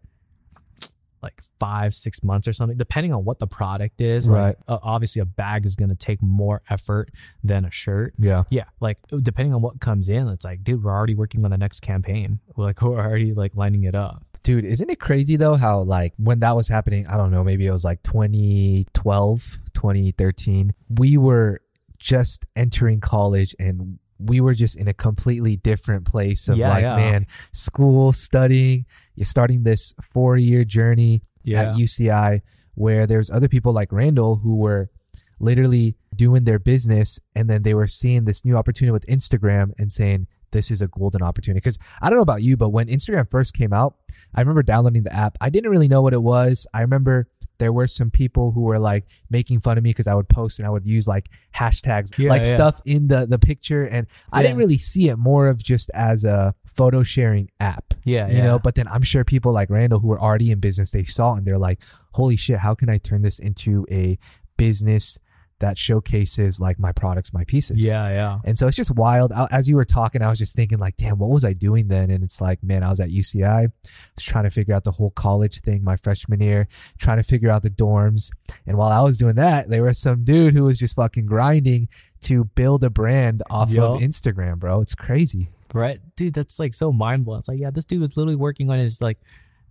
[1.23, 4.29] like five, six months or something, depending on what the product is.
[4.29, 4.57] Like, Right.
[4.69, 7.11] uh, obviously a bag is gonna take more effort
[7.45, 8.15] than a shirt.
[8.19, 8.65] yeah, Yeah.
[8.81, 11.81] Like depending on what comes in, it's like, dude, we're already working on the next
[11.81, 12.41] campaign.
[12.57, 14.25] We're like we're already like lining it up.
[14.43, 17.07] dude, isn't it crazy though how like when that was happening?
[17.07, 20.73] I don't know, maybe it was like 2012, 2013.
[20.91, 21.61] We were
[21.99, 26.83] just entering college and we were just in a completely different place of Yeah, like
[26.83, 26.97] yeah.
[26.97, 31.23] man school studying you're starting this four year journey
[31.71, 32.41] at UCI
[32.75, 34.91] where there's other people like Randall who were
[35.41, 39.91] literally doing their business and then they were seeing this new opportunity with Instagram and
[39.91, 41.59] saying this is a golden opportunity.
[41.59, 43.97] Because I don't know about you but when Instagram first came out
[44.35, 45.37] I remember downloading the app.
[45.41, 46.67] I didn't really know what it was.
[46.73, 50.15] I remember there were some people who were like making fun of me because I
[50.15, 52.49] would post and I would use like hashtags Yeah, like yeah.
[52.49, 56.25] stuff in the the picture and I didn't really see it more of just as
[56.25, 58.29] a photo sharing app Yeah.
[58.29, 58.45] you yeah.
[58.45, 61.35] know but then i'm sure people like randall who were already in business they saw
[61.35, 61.83] it and they're like
[62.15, 64.19] holy shit how can i turn this into a
[64.57, 65.19] business
[65.63, 68.39] that showcases like my products my pieces yeah, yeah.
[68.45, 70.97] and so it's just wild I- as you were talking i was just thinking like
[70.97, 73.41] damn what was i doing then and it's like man i was at uci
[74.15, 77.51] was trying to figure out the whole college thing my freshman year trying to figure
[77.51, 78.31] out the dorms
[78.67, 81.89] and while i was doing that there was some dude who was just fucking grinding
[82.21, 83.97] to build a brand off Yup.
[83.97, 85.99] of instagram bro it's crazy Right.
[86.17, 87.39] Dude, that's like so mind blowing.
[87.39, 89.19] It's like, yeah, this dude was literally working on his like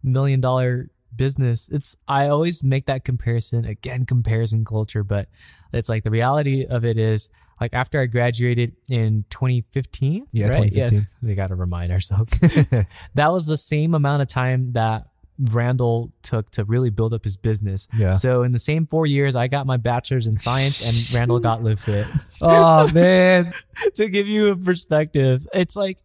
[0.01, 1.69] million dollar business.
[1.69, 5.29] It's I always make that comparison, again, comparison culture, but
[5.73, 10.27] it's like the reality of it is like after I graduated in 2015.
[10.31, 10.71] Yeah, right?
[10.71, 11.07] 2015.
[11.21, 12.31] we gotta remind ourselves.
[12.39, 15.07] that was the same amount of time that
[15.39, 17.87] Randall took to really build up his business.
[17.97, 18.13] Yeah.
[18.13, 21.63] So in the same four years, I got my bachelor's in science and Randall got
[21.63, 22.07] live fit.
[22.41, 23.53] oh man
[23.95, 25.99] to give you a perspective, it's like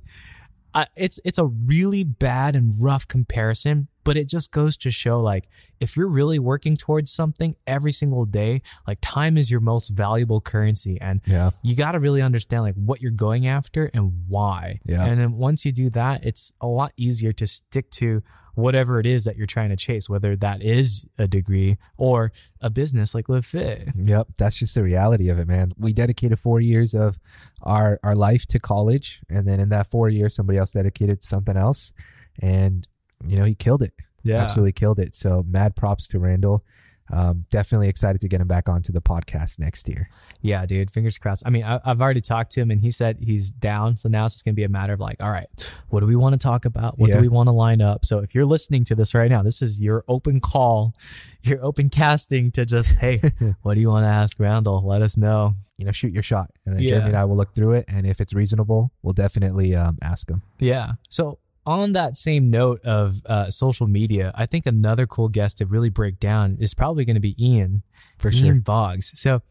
[0.77, 5.23] I, it's it's a really bad and rough comparison, but it just goes to show
[5.23, 5.49] like
[5.81, 10.43] if you're really working towards something every single day, like time is your most valuable
[10.43, 14.81] currency and yeah you got to really understand like what you're going after and why.
[14.85, 15.07] Yeah.
[15.07, 18.23] And then once you do that, it's a lot easier to stick to
[18.57, 22.71] whatever it is that you're trying to chase, whether that is a degree or a
[22.71, 23.89] business like Live Fit.
[23.95, 25.73] Yep, that's just the reality of it, man.
[25.79, 27.19] We dedicated four years of
[27.67, 31.29] our our life to college, and then in that four years, somebody else dedicated to
[31.29, 31.93] something else,
[32.41, 32.87] and
[33.27, 33.93] you know he killed it.
[34.23, 34.43] Yeah.
[34.43, 35.15] absolutely killed it.
[35.15, 36.63] So mad props to Randall.
[37.13, 40.09] Um, definitely excited to get him back onto the podcast next year.
[40.43, 40.91] Yeah, dude.
[40.91, 41.43] Fingers crossed.
[41.47, 43.97] I mean, I, I've already talked to him, and he said he's down.
[43.97, 45.47] So now it's just gonna be a matter of like, all right,
[45.89, 46.99] what do we want to talk about?
[46.99, 47.17] What Yeah.
[47.17, 48.05] do we want to line up?
[48.05, 50.95] So if you're listening to this right now, this is your open call,
[51.43, 53.21] your open casting to just, hey,
[53.63, 54.83] what do you want to ask Randall?
[54.87, 55.55] Let us know.
[55.79, 56.91] You know, shoot your shot, and then Yeah.
[56.91, 60.29] Jeremy and I will look through it, and if it's reasonable, we'll definitely um, ask
[60.31, 60.43] him.
[60.59, 60.93] Yeah.
[61.11, 65.67] So on that same note of uh, social media, I think another cool guest to
[65.67, 67.83] really break down is probably going to be Ian
[68.19, 68.55] For Ian sure.
[68.55, 69.19] Boggs.
[69.19, 69.43] So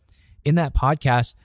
[0.44, 1.36] in that podcast,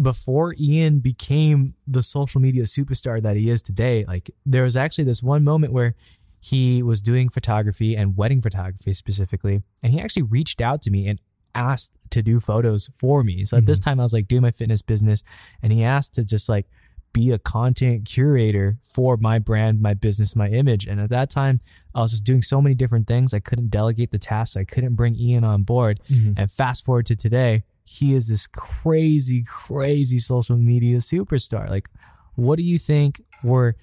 [0.00, 5.04] before Ian became the social media superstar that he is today, like there was actually
[5.04, 5.94] this one moment where
[6.40, 11.06] he was doing photography and wedding photography specifically, and he actually reached out to me
[11.08, 11.20] and
[11.54, 13.44] asked to do photos for me.
[13.44, 15.24] So at this time I was like doing my fitness business
[15.62, 16.66] and he asked to just like
[17.12, 20.86] be a content curator for my brand, my business, my image.
[20.86, 21.58] And at that time,
[21.94, 23.34] I was just doing so many different things.
[23.34, 24.56] I couldn't delegate the tasks.
[24.56, 26.00] I couldn't bring Ian on board.
[26.36, 31.68] And fast forward to today, he is this crazy, crazy social media superstar.
[31.68, 31.88] Like,
[32.34, 33.76] what do you think were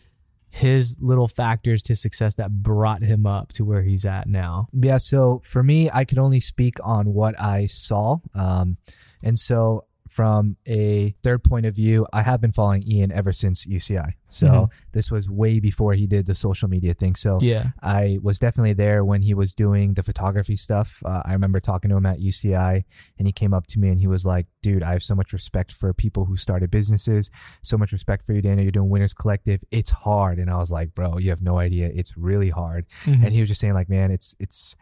[0.50, 4.68] his little factors to success that brought him up to where he's at now?
[4.72, 8.20] Yeah, so for me, I could only speak on what I saw.
[8.34, 8.78] Um,
[9.24, 13.66] and so, from a third point of view, I have been following Ian ever since
[13.66, 14.14] UCI.
[14.30, 14.70] So, Mhm.
[14.94, 17.16] this was way before he did the social media thing.
[17.16, 17.72] So, Yeah.
[17.82, 21.04] I was definitely there when he was doing the photography stuff.
[21.06, 22.86] Uh, I remember talking to him at UCI,
[23.20, 25.34] and he came up to me and he was like, "Dude, I have so much
[25.34, 27.30] respect for people who started businesses.
[27.62, 28.64] So much respect for you, Daniel.
[28.64, 29.66] You're doing Winners Collective.
[29.70, 31.92] It's hard." And I was like, "Bro, you have no idea.
[31.94, 33.24] It's really hard." Mm-hmm.
[33.26, 34.78] And he was just saying, like, "Man, it's it's."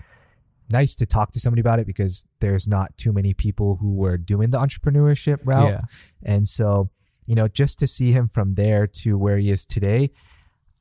[0.71, 4.17] Nice to talk to somebody about it because there's not too many people who were
[4.17, 5.81] doing the entrepreneurship route Yeah.
[6.23, 6.89] and so
[7.25, 10.11] you know, just to see him from there to where he is today,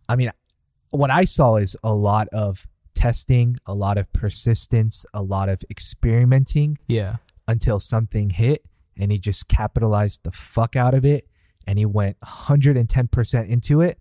[0.09, 0.33] I mean,
[0.91, 5.63] what I saw is a lot of testing, a lot of persistence, a lot of
[5.71, 7.17] experimenting Yeah.
[7.47, 8.65] until something hit
[8.97, 11.29] and he just capitalized the fuck out of it
[11.65, 14.01] and he went 110% into it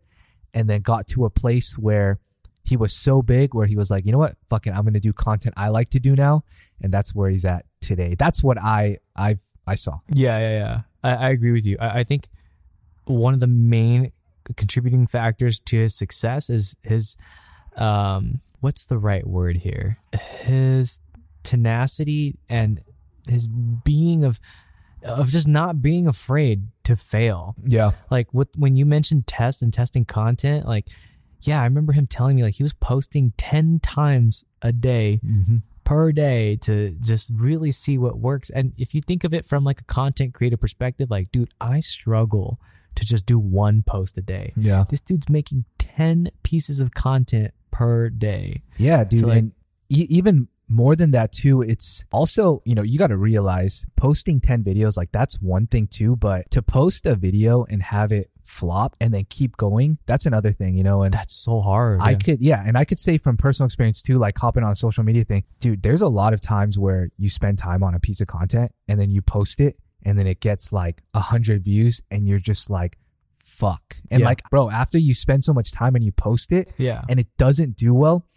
[0.52, 2.20] and then got to a place where
[2.64, 5.14] he was so big where he was like, you know what, fucking, I'm gonna do
[5.14, 6.44] content I like to do now,
[6.82, 8.16] and that's where he's at today.
[8.18, 10.00] That's what I I I saw.
[10.14, 10.82] Yeah, yeah, yeah.
[11.04, 11.78] I, I agree with you.
[11.80, 12.28] I, I think
[13.06, 14.12] one of the main
[14.56, 17.16] contributing factors to his success is his
[17.78, 19.98] um what's the right word here?
[20.42, 21.02] His
[21.44, 22.80] tenacity and
[23.28, 24.40] his being of
[25.04, 27.56] of just not being afraid to fail.
[27.64, 30.88] Yeah, Like with when you mentioned test and testing content, like
[31.44, 35.58] yeah, I remember him telling me like he was posting 10 times a day mm-hmm.
[35.84, 38.50] per day to just really see what works.
[38.50, 41.80] And if you think of it from like a content creator perspective, like, dude, I
[41.80, 42.60] struggle
[42.96, 44.54] to just do one post a day.
[44.56, 48.62] yeah, This dude's making 10 pieces of content per day.
[48.78, 49.22] yeah, dude.
[49.24, 49.52] Like- and
[49.90, 54.40] e- even more than that too, it's also you know you got to realize posting
[54.40, 58.30] ten videos like that's one thing too, but to post a video and have it
[58.52, 61.04] flop and then keep going, that's another thing, you know.
[61.04, 62.02] And That's so hard.
[62.02, 62.18] I yeah.
[62.18, 65.04] could, yeah, and I could say from personal experience too, like hopping on a social
[65.04, 65.82] media thing, dude.
[65.84, 69.00] There's a lot of times where you spend time on a piece of content and
[69.00, 72.70] then you post it, and then it gets like a hundred views, and you're just
[72.70, 72.98] like,
[73.40, 73.98] fuck.
[74.12, 74.26] And Yeah.
[74.28, 77.04] like, bro, after you spend so much time and you post it, Yeah.
[77.08, 78.28] and it doesn't do well,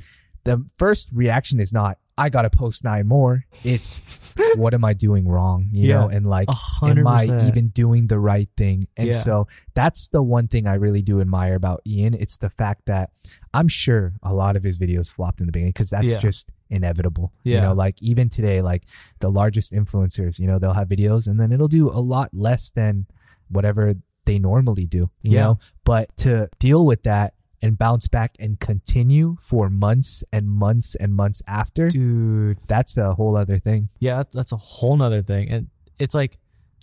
[0.44, 3.44] the first reaction is not, I gotta post nine more.
[3.64, 5.68] It's, what am I doing wrong?
[5.72, 6.00] You Yeah.
[6.00, 8.86] know, and like, A hundred am I even doing the right thing?
[8.96, 9.12] And Yeah.
[9.14, 12.14] so that's the one thing I really do admire about Ian.
[12.14, 13.10] It's the fact that
[13.52, 16.18] I'm sure a lot of his videos flopped in the beginning because that's Yeah.
[16.18, 17.32] just inevitable.
[17.42, 18.84] You know, like even today, like
[19.20, 22.70] the largest influencers, you know, they'll have videos and then it'll do a lot less
[22.70, 23.06] than
[23.48, 25.40] whatever they normally do, you Yeah.
[25.42, 25.58] know?
[25.84, 27.33] But to deal with that
[27.64, 32.58] and bounce back and continue for months and months and months after, Dude.
[32.68, 33.88] that's a whole other thing.
[33.98, 35.48] Yeah, that's a whole nother thing.
[35.48, 36.38] And it's like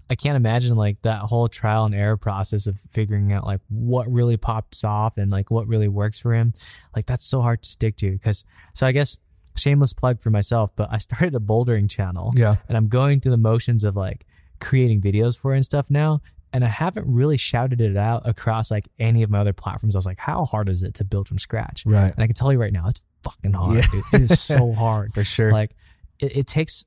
[0.09, 4.11] I can't imagine like that whole trial and error process of figuring out like what
[4.11, 6.51] really pops off and like what really works for him.
[6.95, 9.17] Like that's so hard to stick to because so I guess
[9.55, 12.55] shameless plug for myself, but I started a bouldering channel Yeah.
[12.67, 14.25] and I'm going through the motions of like
[14.59, 16.21] creating videos for it and stuff now.
[16.53, 19.95] And I haven't really shouted it out across like any of my other platforms.
[19.95, 21.83] I was like, how hard is it to build from scratch?
[21.85, 22.13] Right.
[22.13, 23.75] And I can tell you right now, it's fucking hard.
[23.77, 23.87] Yeah.
[23.91, 24.03] Dude.
[24.23, 25.51] It is so hard For sure.
[25.51, 25.71] like
[26.19, 26.83] it, it takes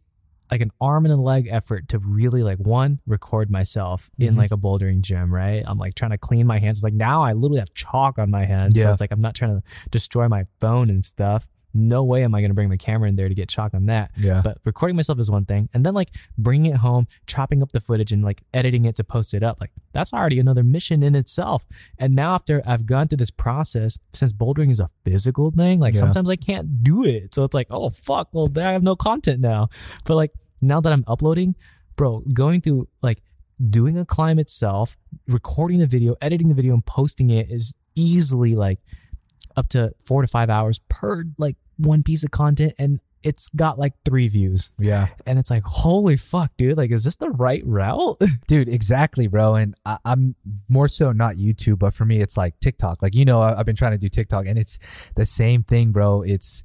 [0.50, 4.36] like an arm and a leg effort to really like one record myself in Mhm.
[4.36, 7.32] like a bouldering gym right i'm like trying to clean my hands like now i
[7.32, 8.82] literally have chalk on my hands Yeah.
[8.84, 12.34] so it's like i'm not trying to destroy my phone and stuff no way am
[12.34, 14.40] i going to bring my camera in there to get chalk on that yeah.
[14.44, 17.80] but recording myself is one thing and then like bringing it home chopping up the
[17.80, 21.14] footage and like editing it to post it up like that's already another mission in
[21.14, 21.64] itself
[21.98, 25.94] and now after i've gone through this process since bouldering is a physical thing like
[25.94, 26.00] Yeah.
[26.00, 28.94] sometimes i can't do it so it's like oh fuck well there i have no
[28.96, 29.68] content now
[30.06, 30.30] but like
[30.62, 31.56] now that i'm uploading
[31.96, 33.20] bro going through like
[33.70, 34.96] doing a climb itself
[35.28, 38.80] recording the video editing the video and posting it is easily like
[39.56, 43.78] up to four to five hours per like one piece of content and it's got
[43.78, 45.06] like three views yeah.
[45.24, 49.54] and it's like holy fuck dude like is this the right route Dude, exactly, bro.
[49.54, 50.34] And I, I'm
[50.68, 53.02] more so not YouTube, but for me, it's like TikTok.
[53.02, 54.78] Like, you know, I, I've been trying to do TikTok and it's
[55.16, 56.20] the same thing, bro.
[56.20, 56.62] It's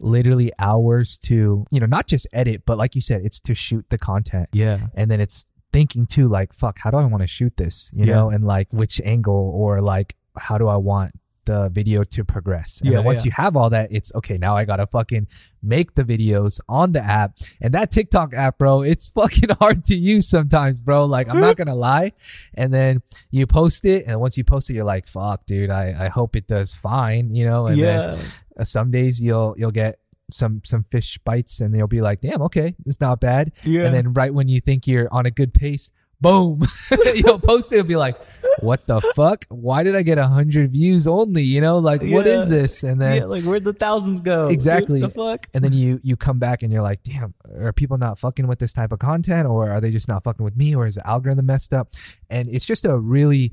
[0.00, 3.86] literally hours to, you know, not just edit, but like you said, it's to shoot
[3.90, 4.48] the content.
[4.52, 7.90] yeah And then it's thinking too, like, fuck, how do I want to shoot this?
[7.92, 8.14] You Yeah.
[8.14, 11.12] know, and like which angle or like, how do I want
[11.46, 12.80] the video to progress?
[12.80, 13.24] And Yeah, then once yeah.
[13.24, 15.26] you have all that, it's okay, now I gotta fucking
[15.62, 17.38] make the videos on the app.
[17.60, 21.06] And that TikTok app, bro, it's fucking hard to use sometimes, bro.
[21.06, 22.12] Like, I'm not gonna lie.
[22.54, 25.94] And then you post it, and once you post it, you're like, fuck, dude, I,
[26.06, 27.66] I hope it does fine, you know?
[27.66, 27.78] And
[28.12, 28.18] then
[28.60, 29.98] uh, some days you'll you'll get
[30.30, 33.84] some some fish bites and you'll be like damn okay it's not bad Yeah.
[33.84, 36.62] and then right when you think you're on a good pace boom.
[37.14, 38.18] You'll post it and be like
[38.60, 39.44] what the fuck?
[39.48, 41.42] Why did i get a hundred views only?
[41.42, 42.82] You know like what is this?
[42.82, 44.48] And then yeah like where'd the thousands go?
[44.48, 45.00] Exactly.
[45.00, 45.46] Dude, the fuck?
[45.54, 48.58] And then you you come back and you're like damn are people not fucking with
[48.58, 51.06] this type of content or are they just not fucking with me or is the
[51.06, 51.88] algorithm messed up?
[52.30, 53.52] And it's just a really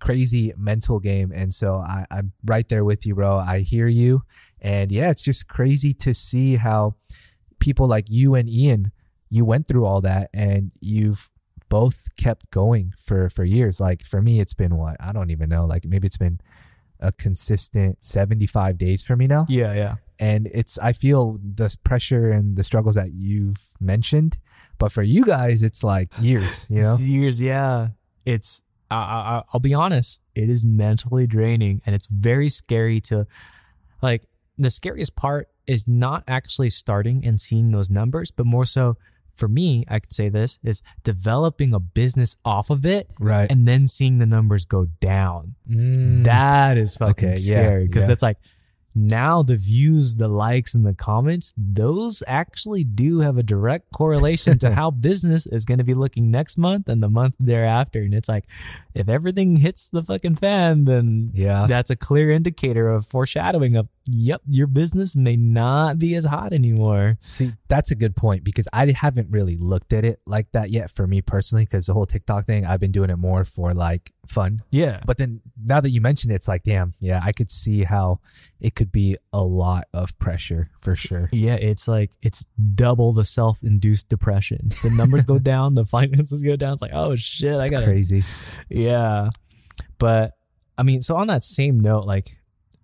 [0.00, 1.32] crazy mental game.
[1.32, 3.38] And so I, i'm right there with you bro.
[3.38, 4.22] I hear you.
[4.60, 6.96] And yeah it's just crazy to see how
[7.58, 8.92] people like you and ian
[9.30, 11.30] you went through all that and you've
[11.74, 13.80] both kept going for for years.
[13.80, 14.96] Like for me it's been what?
[15.00, 15.66] I don't even know.
[15.66, 16.38] Like maybe it's been
[17.00, 19.44] a consistent 75 days for me now.
[19.48, 19.94] Yeah yeah.
[20.20, 24.38] And it's i feel the pressure and the struggles that you've mentioned
[24.78, 26.92] but for you guys it's like years you know?
[26.98, 27.88] It's years yeah.
[28.24, 33.26] It's I, I, I'll be honest, it is mentally draining and it's very scary to
[34.00, 34.22] like
[34.56, 38.96] the scariest part is not actually starting and seeing those numbers, but more so
[39.34, 43.50] for me, I could say this is developing a business off of it Right.
[43.50, 45.54] and then seeing the numbers go down.
[45.68, 46.24] Mm.
[46.24, 48.12] That is fucking Okay, scary because yeah.
[48.12, 48.38] it's like
[48.94, 54.58] now the views, the likes, and the comments, those actually do have a direct correlation
[54.58, 58.00] to how business is going to be looking next month and the month thereafter.
[58.00, 58.44] And it's like,
[58.94, 61.66] if everything hits the fucking fan, then Yeah.
[61.66, 66.52] that's a clear indicator of foreshadowing of, yep, your business may not be as hot
[66.52, 67.18] anymore.
[67.20, 70.90] See, that's a good point because I haven't really looked at it like that yet
[70.90, 74.12] for me personally because the whole TikTok thing, I've been doing it more for like
[74.26, 74.62] fun.
[74.70, 75.00] Yeah.
[75.06, 78.20] But then now that you mention it, it's like, damn, yeah, I could see how
[78.60, 81.28] it could be a lot of pressure for sure.
[81.32, 82.44] Yeah, it's like it's
[82.74, 84.68] double the self-induced depression.
[84.82, 86.74] The numbers go down, the finances go down.
[86.74, 88.22] It's like, oh shit, I gotta crazy.
[88.68, 89.30] Yeah.
[89.98, 90.32] But
[90.76, 92.38] I mean, so on that same note, like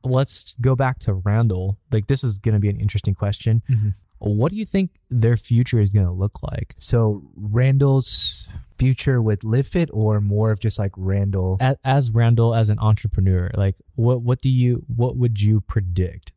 [0.04, 1.78] let's go back to Randall.
[1.92, 3.62] Like this is going to be an interesting question.
[3.68, 3.94] Mhm.
[4.20, 6.74] What do you think their future is going to look like?
[6.76, 8.48] So Randall's
[8.78, 11.56] future with LiveFit or more of just like Randall?
[11.60, 16.32] As, as Randall as an entrepreneur, like what what do you what would you predict?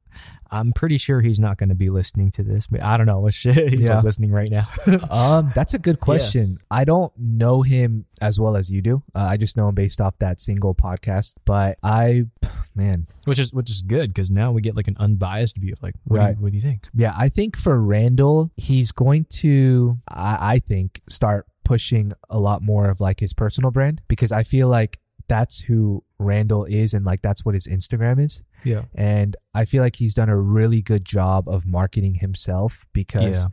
[0.52, 3.20] I'm pretty sure he's not going to be listening to this, but I don't know
[3.20, 3.96] what shit he's Yeah.
[3.96, 4.66] like listening right now.
[5.10, 6.60] um, that's a good question.
[6.70, 9.02] I don't know him as well as you do.
[9.16, 11.34] Uh, I just know him based off that single podcast.
[11.46, 12.26] But I,
[12.76, 15.82] man, which is which is good because now we get like an unbiased view of
[15.82, 16.88] like what, do, you, what do you think?
[16.94, 22.62] Yeah, I think for Randall, he's going to, I, I think, start pushing a lot
[22.62, 25.00] more of like his personal brand because I feel like
[25.30, 28.44] that's who Randall is and like that's what his Instagram is.
[28.64, 28.84] Yeah.
[28.96, 33.50] And I feel like he's done a really good job of marketing himself because Yeah.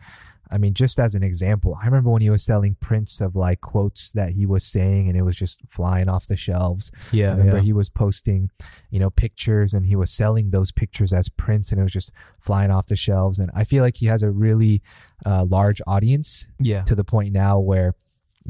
[0.53, 3.61] I mean, just as an example, I remember when he was selling prints of like
[3.61, 6.91] quotes that he was saying and it was just flying off the shelves.
[7.13, 7.63] I Yeah, remember yeah.
[7.63, 8.51] he was posting,
[8.91, 12.11] you know, pictures and he was selling those pictures as prints and it was just
[12.41, 13.39] flying off the shelves.
[13.39, 14.83] And I feel like he has a really
[15.25, 16.83] uh, large audience yeah.
[16.83, 17.95] to the point now where,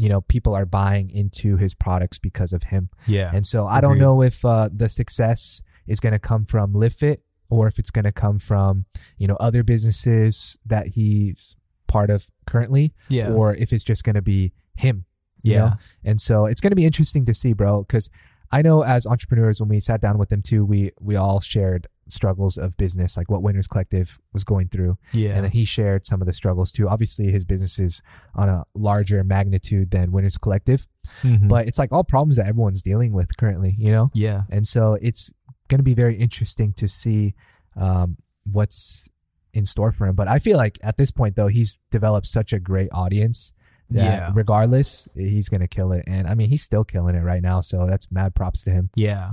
[0.00, 2.88] you know, people are buying into his products because of him.
[3.06, 3.30] Yeah.
[3.34, 7.18] And so I don't know if uh, the success is going to come from LiveFit
[7.50, 8.86] or if it's going to come from,
[9.18, 13.30] you know, other businesses that he's part of currently yeah.
[13.30, 15.04] or if it's just going to be him.
[15.42, 15.58] You Yeah.
[15.58, 15.72] Know?
[16.04, 18.08] And so it's going to be interesting to see, bro, because
[18.52, 21.86] I know as entrepreneurs, when we sat down with them too, we we all shared
[22.12, 25.30] struggles of business, like what Winners Collective was going through, yeah.
[25.34, 26.88] and then he shared some of the struggles too.
[26.88, 28.02] Obviously, his business is
[28.34, 30.86] on a larger magnitude than Winners Collective,
[31.22, 31.48] Mhm.
[31.48, 34.10] but it's like all problems that everyone's dealing with currently, you know.
[34.14, 34.42] yeah.
[34.50, 35.32] And so it's
[35.68, 37.34] going to be very interesting to see
[37.76, 38.16] um,
[38.50, 39.08] what's
[39.52, 40.14] in store for him.
[40.14, 43.52] But I feel like at this point, though, he's developed such a great audience
[43.90, 44.30] that Yeah.
[44.34, 46.04] regardless, he's going to kill it.
[46.06, 47.60] And I mean, he's still killing it right now.
[47.60, 48.90] So that's mad props to him.
[48.94, 49.32] Yeah.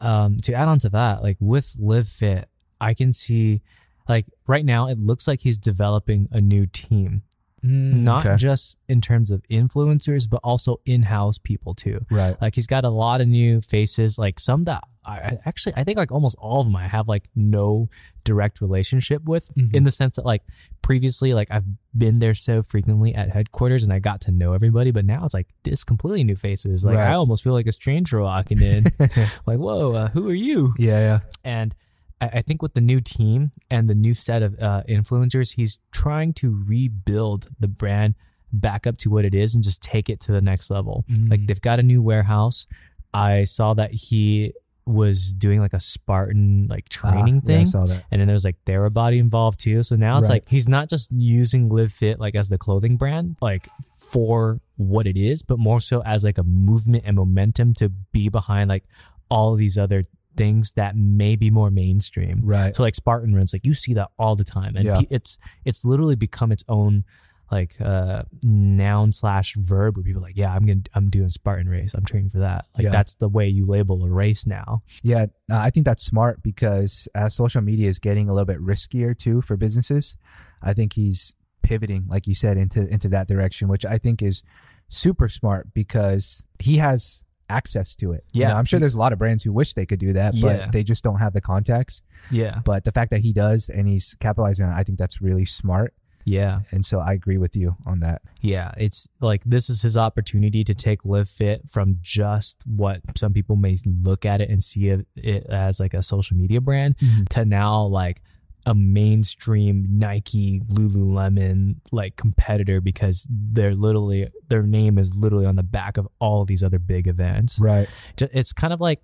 [0.00, 2.48] Um, to add on to that, like with Live Fit,
[2.80, 3.62] I can see
[4.08, 7.22] like right now it looks like he's developing a new team.
[7.62, 8.36] Not Okay.
[8.36, 12.04] just in terms of influencers, but also in-house people too.
[12.10, 12.36] right.
[12.40, 15.96] Like he's got a lot of new faces, like some that I actually I think
[15.98, 17.88] like almost all of them I have like no
[18.24, 19.74] direct relationship with Mhm.
[19.74, 20.42] in the sense that like
[20.82, 21.64] previously like I've
[21.96, 25.34] been there so frequently at headquarters and I got to know everybody, but now it's
[25.34, 26.84] like this completely new faces.
[26.84, 27.08] Like Right.
[27.10, 28.84] I almost feel like a stranger walking in.
[29.46, 30.74] like whoa, uh, who are you?
[30.78, 31.20] Yeah, yeah.
[31.44, 31.74] And
[32.20, 36.32] I, think with the new team and the new set of uh, influencers, he's trying
[36.34, 38.14] to rebuild the brand
[38.52, 41.04] back up to what it is and just take it to the next level.
[41.28, 42.66] Like they've got a new warehouse.
[43.14, 44.52] I saw that he
[44.86, 47.66] was doing like a Spartan like training Ah, yeah, I thing.
[47.66, 48.04] saw that.
[48.10, 49.82] and then there's like Therabody involved too.
[49.82, 50.36] So now it's Right.
[50.36, 55.06] like he's not just using Live Fit like as the clothing brand, like for what
[55.06, 58.84] it is, but more so as like a movement and momentum to be behind like
[59.30, 60.02] all of these other
[60.38, 62.40] things that may be more mainstream.
[62.44, 62.74] Right.
[62.74, 65.00] So like Spartan runs, like you see that all the time, and Yeah.
[65.10, 67.04] it's it's literally become its own
[67.50, 71.68] like uh noun slash verb where people are like, yeah, I'm gonna I'm doing Spartan
[71.68, 72.66] race, I'm training for that.
[72.76, 72.90] Like Yeah.
[72.90, 74.82] that's the way you label a race now.
[75.02, 78.60] Yeah, uh, I think that's smart because as social media is getting a little bit
[78.60, 80.14] riskier too for businesses,
[80.62, 84.42] I think he's pivoting, like you said, into into that direction, which I think is
[84.90, 88.24] super smart because he has access to it.
[88.32, 88.48] You Yeah.
[88.48, 90.42] know, I'm sure there's a lot of brands who wish they could do that, Yeah.
[90.64, 92.02] but they just don't have the contacts.
[92.30, 95.20] Yeah, But the fact that he does and he's capitalizing on it, I think that's
[95.22, 95.94] really smart.
[96.24, 96.60] yeah.
[96.72, 98.20] And so I agree with you on that.
[98.42, 103.32] Yeah, it's like this is his opportunity to take Live Fit from just what some
[103.32, 106.98] people may look at it and see it, it as like a social media brand
[106.98, 107.24] Mm-hmm.
[107.30, 108.20] to now like
[108.68, 115.62] a mainstream Nike, Lululemon like competitor because they're literally their name is literally on the
[115.62, 117.58] back of all these other big events.
[117.58, 117.88] Right.
[118.20, 119.00] It's kind of like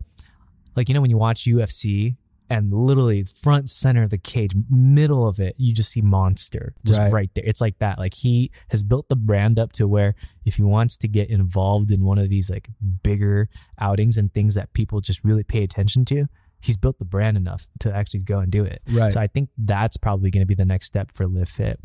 [0.77, 2.17] like you know when you watch UFC
[2.51, 6.99] and literally front center of the cage, middle of it, you just see Monster just
[6.99, 7.11] Right.
[7.13, 7.45] right, there.
[7.47, 7.99] It's like that.
[7.99, 11.91] Like he has built the brand up to where if he wants to get involved
[11.91, 12.69] in one of these like
[13.03, 13.49] bigger
[13.81, 16.27] outings and things that people just really pay attention to,
[16.65, 18.81] he's built the brand enough to actually go and do it.
[18.91, 19.13] Right.
[19.13, 21.79] So I think that's probably going to be the next step for Live Fit.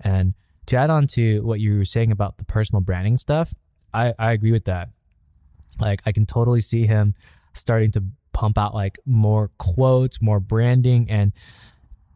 [0.00, 0.34] And
[0.66, 3.54] to add on to what you were saying about the personal branding stuff,
[3.94, 4.90] I, I agree with that.
[5.80, 7.14] Like I can totally see him
[7.54, 11.32] starting to pump out like more quotes, more branding, and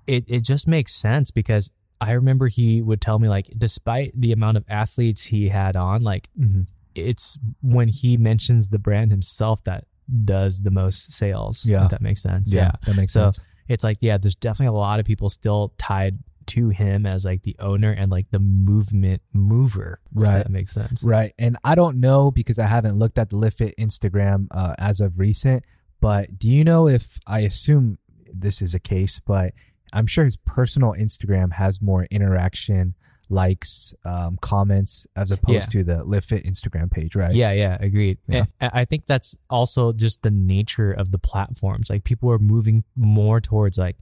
[0.06, 4.32] it it just makes sense because I remember he would tell me like despite the
[4.32, 6.60] amount of athletes he had on, like Mm-hmm.
[6.94, 9.84] it's when he mentions the brand himself that
[10.24, 11.64] does the most sales.
[11.66, 11.84] Yeah.
[11.84, 12.52] If that makes sense.
[12.52, 13.44] Yeah, that makes So sense.
[13.68, 17.42] it's like, yeah, there's definitely a lot of people still tied to him as like
[17.42, 20.00] the owner and like the movement mover.
[20.14, 20.36] If Right.
[20.42, 21.02] that makes sense.
[21.02, 21.32] Right.
[21.38, 25.18] And I don't know because I haven't looked at the LiveFit Instagram uh, as of
[25.18, 25.64] recent,
[26.00, 27.96] but do you know if I assume
[28.30, 29.54] this is a case, but
[29.92, 32.94] I'm sure his personal Instagram has more interaction,
[33.34, 37.34] likes, um, comments as opposed to the LiveFit Instagram page, right?
[37.34, 38.18] Yeah, yeah, agreed.
[38.28, 38.44] Yeah.
[38.60, 41.90] I think that's also just the nature of the platforms.
[41.90, 43.96] Like people are moving more towards like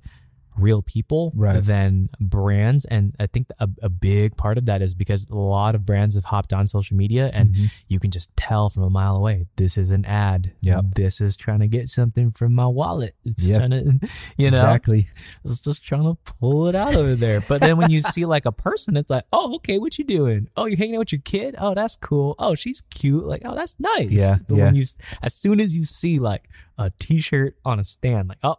[0.57, 1.63] real people Right.
[1.63, 2.85] than brands.
[2.85, 6.15] And I think a, a big part of that is because a lot of brands
[6.15, 7.73] have hopped on social media and Mhm.
[7.89, 10.53] you can just tell from a mile away, this is an ad.
[10.61, 10.85] Yep.
[10.95, 13.15] This is trying to get something from my wallet.
[13.25, 13.59] It's Yep.
[13.59, 15.09] trying to, you know, Exactly.
[15.45, 17.41] it's just trying to pull it out over there.
[17.41, 20.49] But then when you see like a person, it's like, oh, okay, what you doing?
[20.57, 21.55] Oh, you're hanging out with your kid?
[21.59, 22.35] Oh, that's cool.
[22.39, 23.25] Oh, she's cute.
[23.25, 24.11] Like, oh, that's nice.
[24.11, 24.65] Yeah, But yeah.
[24.65, 24.85] when you,
[25.23, 26.49] as soon as you see like
[26.79, 28.57] a t-shirt on a stand, like, oh,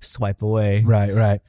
[0.00, 0.82] swipe away.
[0.84, 1.40] Right, right.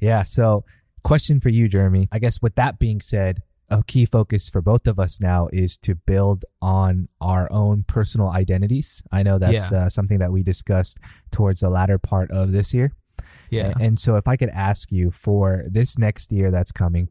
[0.00, 0.22] Yeah.
[0.24, 0.64] So,
[1.04, 2.08] question for you, Jeremy.
[2.12, 5.76] I guess with that being said, a key focus for both of us now is
[5.78, 9.02] to build on our own personal identities.
[9.10, 9.78] I know that's Yeah.
[9.86, 10.98] uh, something that we discussed
[11.32, 12.92] towards the latter part of this year.
[13.50, 13.72] Yeah.
[13.80, 17.08] And so, if I could ask you for this next year that's coming,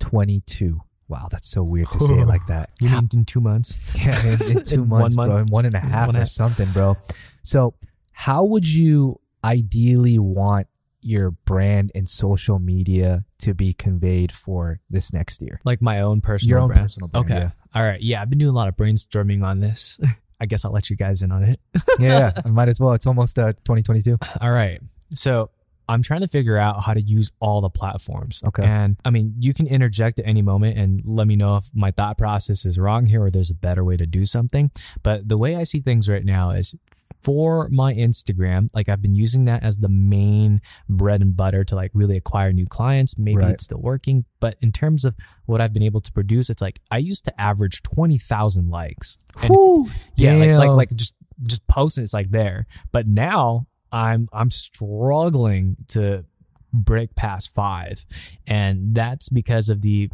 [0.00, 0.80] 2022.
[1.06, 2.70] Wow, that's so weird to say it like that.
[2.80, 3.76] You mean in two months?
[3.94, 5.28] Yeah, in, in two In one months, month?
[5.30, 6.28] bro, in one and a half One or half.
[6.28, 6.96] something, bro.
[7.42, 7.74] So,
[8.12, 10.66] how would you ideally want
[11.00, 15.60] your brand and social media to be conveyed for this next year?
[15.64, 16.82] Like my own personal Your own brand.
[16.84, 17.38] personal brand, Okay.
[17.40, 17.50] yeah.
[17.74, 18.00] All right.
[18.00, 18.22] Yeah.
[18.22, 20.00] I've been doing a lot of brainstorming on this.
[20.40, 21.60] I guess I'll let you guys in on it.
[22.00, 22.92] yeah, I might as well.
[22.92, 24.16] It's almost uh, 2022.
[24.40, 24.80] All right.
[25.10, 25.50] So
[25.88, 28.42] I'm trying to figure out how to use all the platforms.
[28.46, 28.64] Okay.
[28.64, 31.90] And I mean, you can interject at any moment and let me know if my
[31.90, 34.70] thought process is wrong here or there's a better way to do something.
[35.02, 36.74] But the way I see things right now is
[37.22, 41.74] for my Instagram, like I've been using that as the main bread and butter to
[41.74, 43.16] like really acquire new clients.
[43.16, 43.50] Maybe Right.
[43.50, 44.24] it's still working.
[44.40, 45.14] But in terms of
[45.46, 49.18] what I've been able to produce, it's like I used to average 20,000 likes.
[49.42, 52.66] And Whew, yeah, like, like like just just posting it's like there.
[52.92, 56.24] But now I'm I'm struggling to
[56.72, 58.04] break past five,
[58.46, 60.10] and that's because of the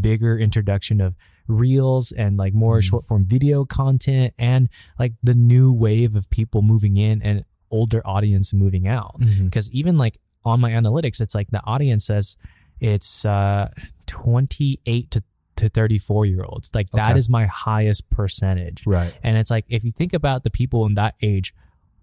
[0.00, 1.16] bigger introduction of
[1.48, 2.82] reels and like more Mhm.
[2.84, 4.68] short form video content and
[4.98, 9.96] like the new wave of people moving in and older audience moving out because even
[9.98, 12.36] like on my analytics it's like the audience says
[12.80, 13.68] it's uh
[14.06, 15.22] 28 to
[15.56, 17.18] to 34 year olds like that Okay.
[17.18, 19.12] is my highest percentage Right.
[19.22, 21.54] and it's like if you think about the people in that age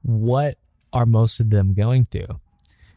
[0.02, 0.56] what
[0.94, 2.40] are most of them going through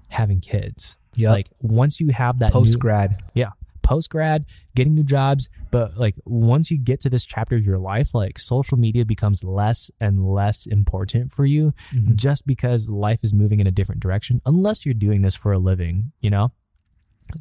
[0.09, 1.30] having kids Yep.
[1.30, 3.16] like once you have that Post grad.
[3.34, 3.51] yeah
[3.82, 4.45] post grad
[4.76, 8.38] getting new jobs but like once you get to this chapter of your life like
[8.38, 12.14] social media becomes less and less important for you Mhm.
[12.14, 15.59] just because life is moving in a different direction unless you're doing this for a
[15.59, 16.53] living you know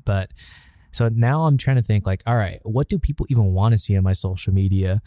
[0.05, 0.31] but
[0.91, 3.77] so now i'm trying to think like all right what do people even want to
[3.77, 4.99] see on my social media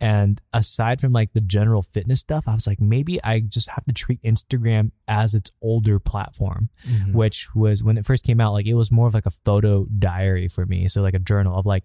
[0.00, 3.84] and aside from like the general fitness stuff i was like maybe i just have
[3.84, 7.12] to treat instagram as its older platform Mhm.
[7.12, 9.84] which was when it first came out like it was more of like a photo
[9.98, 10.88] diary for me.
[10.88, 11.84] So like a journal of like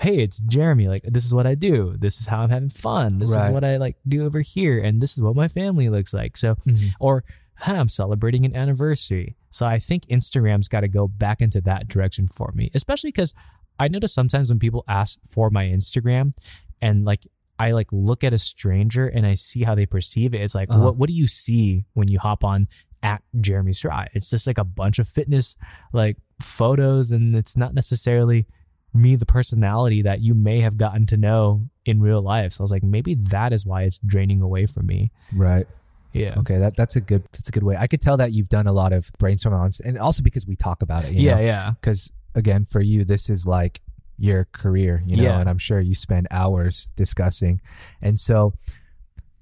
[0.00, 0.88] hey it's jeremy.
[0.88, 1.94] Like this is what i do.
[1.98, 3.18] This is how i'm having fun.
[3.18, 3.46] This Right.
[3.48, 4.78] is what i like do over here.
[4.78, 6.36] And this is what my family looks like.
[6.36, 6.92] So Mhm.
[7.00, 7.24] or
[7.56, 9.36] huh, i'm celebrating an anniversary.
[9.50, 13.32] So i think instagram's got to go back into that direction for me especially because
[13.78, 16.32] i notice sometimes when people ask for my instagram
[16.80, 17.26] and like
[17.58, 20.70] i like look at a stranger and i see how they perceive it it's like
[20.70, 20.82] Uh-huh.
[20.84, 22.68] what, what do you see when you hop on
[23.02, 24.08] at jeremy Stry?
[24.14, 25.56] it's just like a bunch of fitness
[25.92, 28.46] like photos and it's not necessarily
[28.92, 32.64] me the personality that you may have gotten to know in real life so i
[32.64, 35.66] was like maybe that is why it's draining away from me Right.
[36.12, 36.34] Yeah.
[36.38, 37.76] Okay, that that's a good that's a good way.
[37.76, 40.54] I could tell that you've done a lot of brainstorming on, and also because we
[40.54, 41.10] talk about it.
[41.12, 41.40] You Yeah, know?
[41.42, 41.70] yeah.
[41.72, 43.80] Because again, for you, this is like
[44.16, 45.40] your career, you know, Yeah.
[45.40, 47.60] and I'm sure you spend hours discussing.
[48.00, 48.54] And so,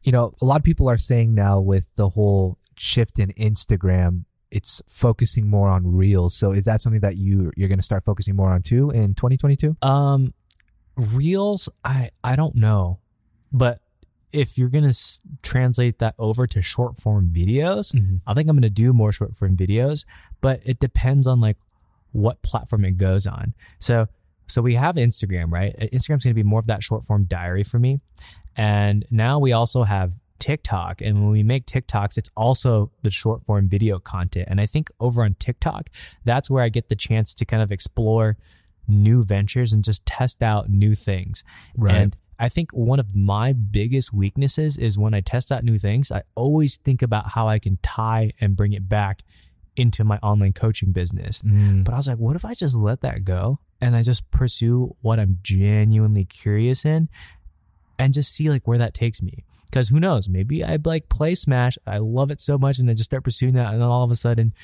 [0.03, 4.25] you know, a lot of people are saying now with the whole shift in Instagram,
[4.51, 6.35] it's focusing more on reels.
[6.35, 9.15] So is that something that you you're going to start focusing more on too in
[9.15, 9.77] 2022?
[9.83, 10.35] Um,
[10.97, 12.99] reels, I I don't know,
[13.53, 13.81] but
[14.33, 17.95] if you're gonna s- translate that over to short form videos,
[18.27, 20.07] I think I'm gonna do more short form videos.
[20.41, 21.59] But it depends on like
[22.13, 23.53] what platform it goes on.
[23.79, 24.07] So
[24.53, 25.75] so we have Instagram, right?
[25.81, 28.01] Uh, Instagram's gonna be more of that short form diary for me,
[28.57, 31.01] and now we also have TikTok.
[31.01, 34.49] And when we make TikToks, it's also the short form video content.
[34.51, 35.89] And I think over on TikTok,
[36.25, 38.37] that's where I get the chance to kind of explore
[38.89, 41.45] new ventures and just test out new things.
[41.77, 41.95] Right.
[41.95, 46.11] And I think one of my biggest weaknesses is when I test out new things,
[46.11, 49.21] I always think about how I can tie and bring it back
[49.77, 51.41] into my online coaching business.
[51.43, 51.85] Mm.
[51.85, 54.97] But I was like, what if I just let that go and I just pursue
[55.03, 57.09] what I'm genuinely curious in
[57.99, 59.45] and just see like where that takes me?
[59.65, 60.29] Because who knows?
[60.29, 61.77] Maybe I like play Smash.
[61.87, 63.73] I love it so much and I just start pursuing that.
[63.73, 64.55] And then all of a sudden,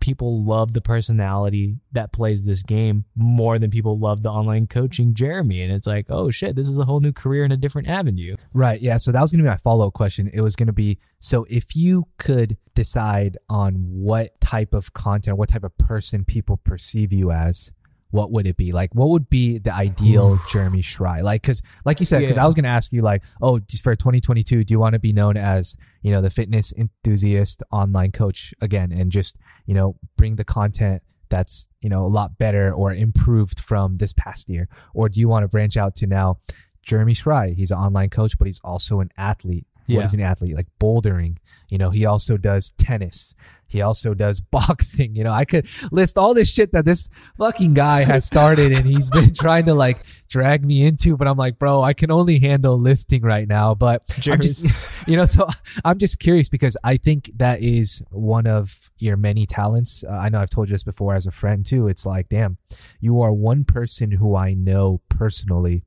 [0.00, 5.14] people love the personality that plays this game more than people love the online coaching
[5.14, 5.62] Jeremy.
[5.62, 8.36] And it's like, oh shit, this is a whole new career in a different avenue.
[8.52, 8.80] Right.
[8.80, 8.96] Yeah.
[8.96, 10.30] So that was going to be my follow up question.
[10.32, 15.38] It was going to be so if you could decide on what type of content,
[15.38, 17.70] what type of person people perceive you as,
[18.10, 18.72] what would it be?
[18.72, 21.22] Like, what would be the ideal Jeremy Schrei?
[21.22, 22.42] Like, because, like you said, because Yeah.
[22.44, 24.98] I was going to ask you, like, oh, just for 2022, do you want to
[24.98, 29.36] be known as, you know, the fitness enthusiast online coach again and just,
[29.66, 34.12] you know, bring the content that's, you know, a lot better or improved from this
[34.12, 34.68] past year?
[34.94, 36.38] Or do you want to branch out to now
[36.82, 37.54] Jeremy Schrei?
[37.54, 39.66] He's an online coach, but he's also an athlete.
[39.86, 40.02] What Yeah.
[40.04, 40.56] is an athlete?
[40.56, 41.36] Like bouldering.
[41.68, 43.34] You know, he also does tennis.
[43.70, 45.14] He also does boxing.
[45.14, 47.08] You know, I could list all this shit that this
[47.38, 51.36] fucking guy has started and he's been trying to like drag me into, but I'm
[51.36, 53.74] like, bro, I can only handle lifting right now.
[53.74, 55.48] But I'm just, you know, so
[55.84, 60.04] I'm just curious because I think that is one of your many talents.
[60.04, 61.88] Uh, I know I've told you this before as a friend too.
[61.88, 62.58] It's like, damn,
[63.00, 65.82] you are one person who I know personally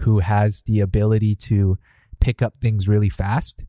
[0.00, 1.78] who has the ability to
[2.20, 3.64] pick up things really fast,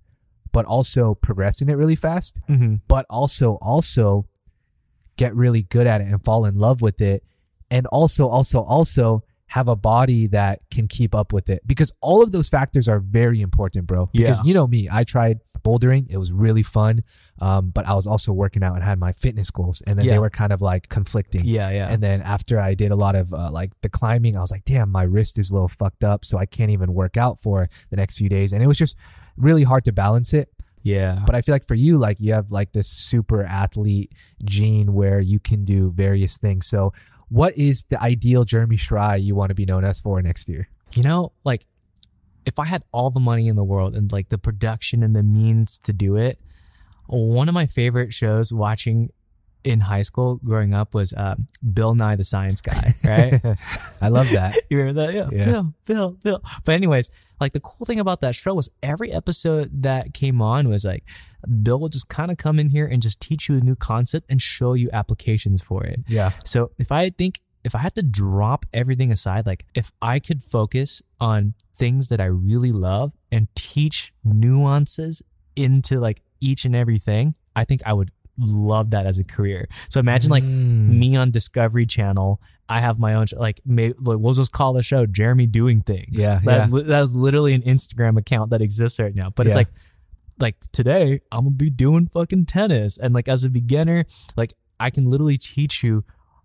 [0.51, 2.75] but also progress in it really fast Mm-hmm.
[2.87, 4.25] but also also
[5.17, 7.23] get really good at it and fall in love with it
[7.69, 12.23] and also also also have a body that can keep up with it because all
[12.23, 14.43] of those factors are very important bro because Yeah.
[14.47, 17.03] you know me i tried bouldering it was really fun
[17.39, 20.13] um, but i was also working out and had my fitness goals and then Yeah.
[20.13, 21.89] they were kind of like conflicting Yeah, yeah.
[21.89, 24.65] and then after I did a lot of uh, like the climbing, I was like,
[24.65, 26.25] damn, my wrist is a little fucked up.
[26.25, 28.53] So I can't even work out for the next few days.
[28.53, 28.95] And it was just
[29.41, 30.49] really hard to balance it.
[30.83, 31.21] yeah.
[31.25, 34.11] But I feel like for you, like you have like this super athlete
[34.43, 36.67] gene where you can do various things.
[36.67, 36.93] So
[37.29, 40.69] what is the ideal Jeremy Schrei you want to be known as for next year?
[40.93, 41.65] You know, like
[42.45, 45.23] if I had all the money in the world and like the production and the
[45.23, 46.39] means to do it,
[47.07, 49.09] one of my favorite shows watching
[49.63, 51.35] in high school growing up was uh,
[51.73, 53.41] Bill Nye the Science Guy, right?
[54.01, 54.57] I love that.
[54.69, 55.13] you remember that?
[55.13, 55.29] Yeah.
[55.31, 55.45] Yeah.
[55.45, 56.41] Bill, Bill, Bill.
[56.65, 57.09] But anyways,
[57.39, 61.03] like the cool thing about that show was every episode that came on was like
[61.63, 64.29] Bill would just kind of come in here and just teach you a new concept
[64.29, 66.01] and show you applications for it.
[66.07, 66.31] Yeah.
[66.45, 70.41] So if I think if I had to drop everything aside, like if I could
[70.41, 75.21] focus on things that I really love and teach nuances
[75.55, 79.67] into like each and everything, I think I would love that as a career.
[79.89, 80.89] So imagine like Mm.
[80.89, 82.41] me on Discovery Channel.
[82.67, 86.21] I have my own like maybe like, we'll just call the show Jeremy Doing Things.
[86.21, 86.81] Yeah, that, yeah.
[86.83, 89.29] that's literally an Instagram account that exists right now.
[89.29, 89.67] But it's like
[90.39, 94.89] like today I'm gonna be doing fucking tennis and like as a beginner, like I
[94.89, 96.03] can literally teach you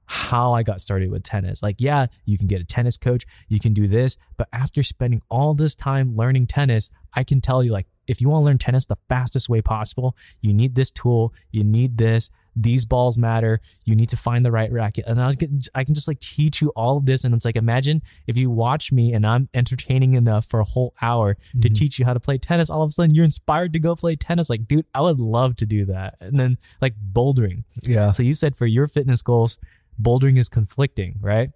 [0.09, 1.62] how I got started with tennis.
[1.62, 5.20] Like, yeah, you can get a tennis coach, you can do this, but after spending
[5.28, 8.59] all this time learning tennis, I can tell you, like, if you want to learn
[8.59, 13.61] tennis the fastest way possible, you need this tool, you need this, these balls matter,
[13.84, 15.04] you need to find the right racket.
[15.07, 17.24] And I, can, I can just like teach you all of this.
[17.24, 20.94] And it's like, imagine if you watch me and I'm entertaining enough for a whole
[21.02, 21.74] hour to mm-hmm.
[21.74, 24.16] teach you how to play tennis, all of a sudden you're inspired to go play
[24.16, 24.48] tennis.
[24.48, 26.16] Like, dude, I would love to do that.
[26.20, 27.64] And then like bouldering.
[27.82, 28.12] Yeah.
[28.12, 29.59] So you said for your fitness goals,
[30.00, 31.50] bouldering is conflicting, right?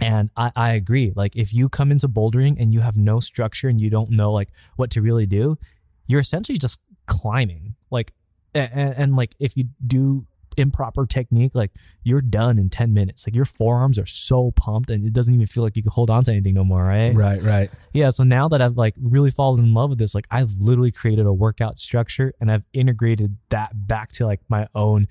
[0.00, 1.12] And I, I agree.
[1.14, 4.32] Like if you come into bouldering and you have no structure and you don't know
[4.32, 5.56] like what to really do,
[6.06, 7.74] you're essentially just climbing.
[7.90, 8.12] Like
[8.54, 10.26] and, and like if you do
[10.56, 11.72] improper technique, like
[12.04, 13.26] you're done in 10 minutes.
[13.26, 16.10] Like your forearms are so pumped and it doesn't even feel like you can hold
[16.10, 17.12] on to anything no more, right?
[17.12, 17.70] Right, right.
[17.92, 18.10] Yeah.
[18.10, 21.26] So now that I've like really fallen in love with this, like I've literally created
[21.26, 25.08] a workout structure and I've integrated that back to like my own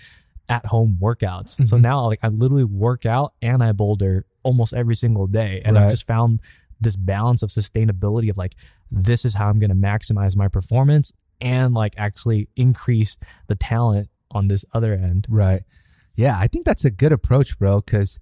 [0.48, 1.68] at home workouts.
[1.68, 1.82] So Mhm.
[1.82, 5.62] now like I literally work out and I boulder almost every single day.
[5.66, 5.84] And Right.
[5.84, 6.40] I've just found
[6.80, 8.56] this balance of sustainability of like,
[8.94, 13.18] this is how I'm going to maximize my performance and like actually increase
[13.48, 15.26] the talent on this other end.
[15.30, 15.64] Right.
[16.16, 18.20] Yeah, I think that's a good approach, bro, because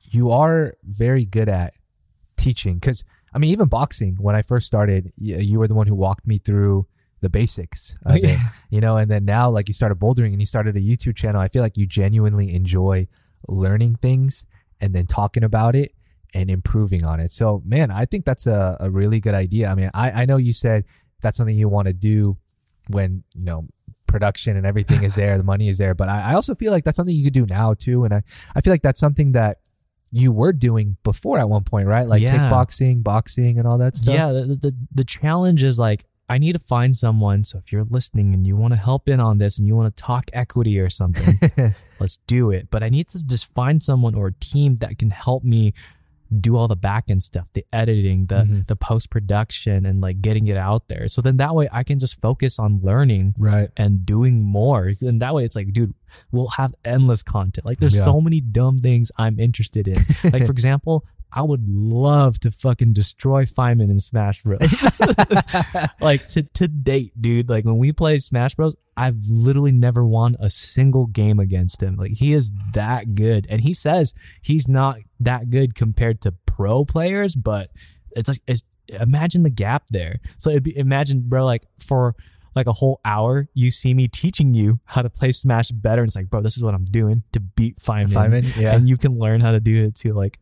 [0.00, 1.74] you are very good at
[2.38, 2.76] teaching.
[2.76, 3.04] Because,
[3.34, 6.38] I mean, even boxing, when I first started, you, were the one who walked me
[6.38, 6.86] through
[7.20, 8.38] the basics it,
[8.70, 11.40] you know, and then now, like, you started bouldering and you started a YouTube channel.
[11.40, 13.08] I feel like you genuinely enjoy
[13.46, 14.46] learning things
[14.80, 15.92] and then talking about it
[16.34, 17.32] and improving on it.
[17.32, 19.68] So, man, I think that's a, a really good idea.
[19.68, 20.84] I mean, I, I know you said
[21.20, 22.36] that's something you want to do
[22.88, 23.66] when, you know,
[24.06, 25.94] production and everything is there, the money is there.
[25.94, 28.04] But I, I also feel like that's something you could do now too.
[28.04, 28.22] And I,
[28.54, 29.58] I feel like that's something that
[30.10, 32.08] you were doing before at one point, right?
[32.08, 32.50] Like Yeah.
[32.50, 34.14] kickboxing, boxing, and all that stuff.
[34.14, 37.44] Yeah, the, the the challenge is like I need to find someone.
[37.44, 39.94] So if you're listening and you want to help in on this and you want
[39.94, 42.68] to talk equity or something, let's do it.
[42.70, 45.72] But I need to just find someone or a team that can help me
[46.40, 48.66] do all the back end stuff, the editing, the Mhm.
[48.66, 51.08] the post production, and like getting it out there.
[51.08, 53.70] So then that way I can just focus on learning Right.
[53.76, 54.92] and doing more.
[55.00, 55.94] And that way it's like, dude,
[56.30, 57.64] we'll have endless content.
[57.64, 58.02] Like there's Yeah.
[58.04, 59.94] so many dumb things I'm interested in.
[60.32, 64.60] like for example, I would love to fucking destroy Feynman in Smash Bros.
[66.00, 67.48] like to to date, dude.
[67.48, 71.96] Like when we play Smash Bros, I've literally never won a single game against him.
[71.96, 76.84] Like he is that good, and he says he's not that good compared to pro
[76.84, 77.70] players, but
[78.12, 78.62] it's like it's
[79.00, 80.20] imagine the gap there.
[80.38, 82.14] So it'd be imagine, bro, like for
[82.54, 86.08] like a whole hour, you see me teaching you how to play Smash better, and
[86.08, 88.74] it's like, bro, this is what I'm doing to beat Feynman Feynman, yeah.
[88.74, 90.12] and you can learn how to do it too.
[90.12, 90.38] Like,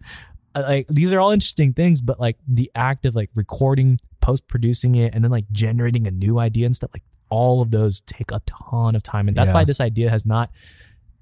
[0.60, 4.94] like these are all interesting things, but like the act of like recording, post producing
[4.94, 8.30] it, and then like generating a new idea and stuff, like all of those take
[8.30, 9.54] a ton of time, and that's Yeah.
[9.54, 10.50] why this idea has not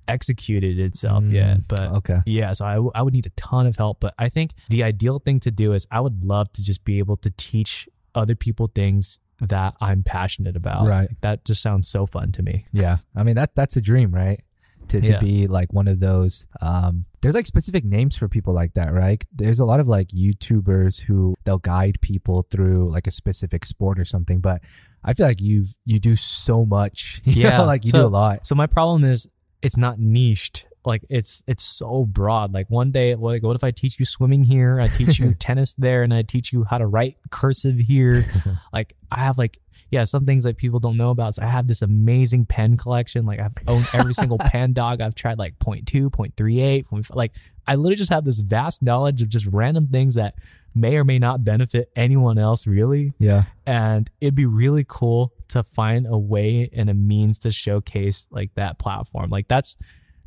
[0.07, 1.69] executed itself Mm, yet.
[1.69, 2.21] But okay.
[2.27, 4.01] yeah, so I, w- I would need a ton of help.
[4.01, 6.99] But I think the ideal thing to do is I would love to just be
[6.99, 10.87] able to teach other people things that I'm passionate about.
[10.87, 11.09] Right.
[11.09, 12.67] Like, that just sounds so fun to me.
[12.73, 12.99] Yeah.
[13.17, 14.41] I mean that that's a dream, right?
[14.89, 15.19] To, to Yeah.
[15.21, 19.23] be like one of those um there's like specific names for people like that, right?
[19.35, 23.99] There's a lot of like YouTubers who they'll guide people through like a specific sport
[23.99, 24.61] or something, but
[25.03, 27.23] I feel like you you do so much.
[27.25, 27.59] Yeah.
[27.59, 28.47] know, like you So- do a lot.
[28.47, 29.29] So my problem is
[29.63, 30.67] it's not niched.
[30.85, 32.53] Like it's it's so broad.
[32.53, 34.81] Like one day, like what if I teach you swimming here?
[34.81, 38.25] I teach you tennis there, and I teach you how to write cursive here.
[38.73, 39.59] like I have like
[39.91, 41.31] yeah, some things that people don't know about.
[41.31, 43.25] is I have this amazing pen collection.
[43.27, 45.01] Like I've owned every single pen dog.
[45.01, 47.15] I've tried like 0.2, 0.38, 0.5.
[47.15, 47.33] like
[47.67, 50.35] I literally just have this vast knowledge of just random things that
[50.75, 53.45] may or may not benefit anyone else really Yeah.
[53.65, 58.53] and it'd be really cool to find a way and a means to showcase like
[58.57, 59.77] that platform like that's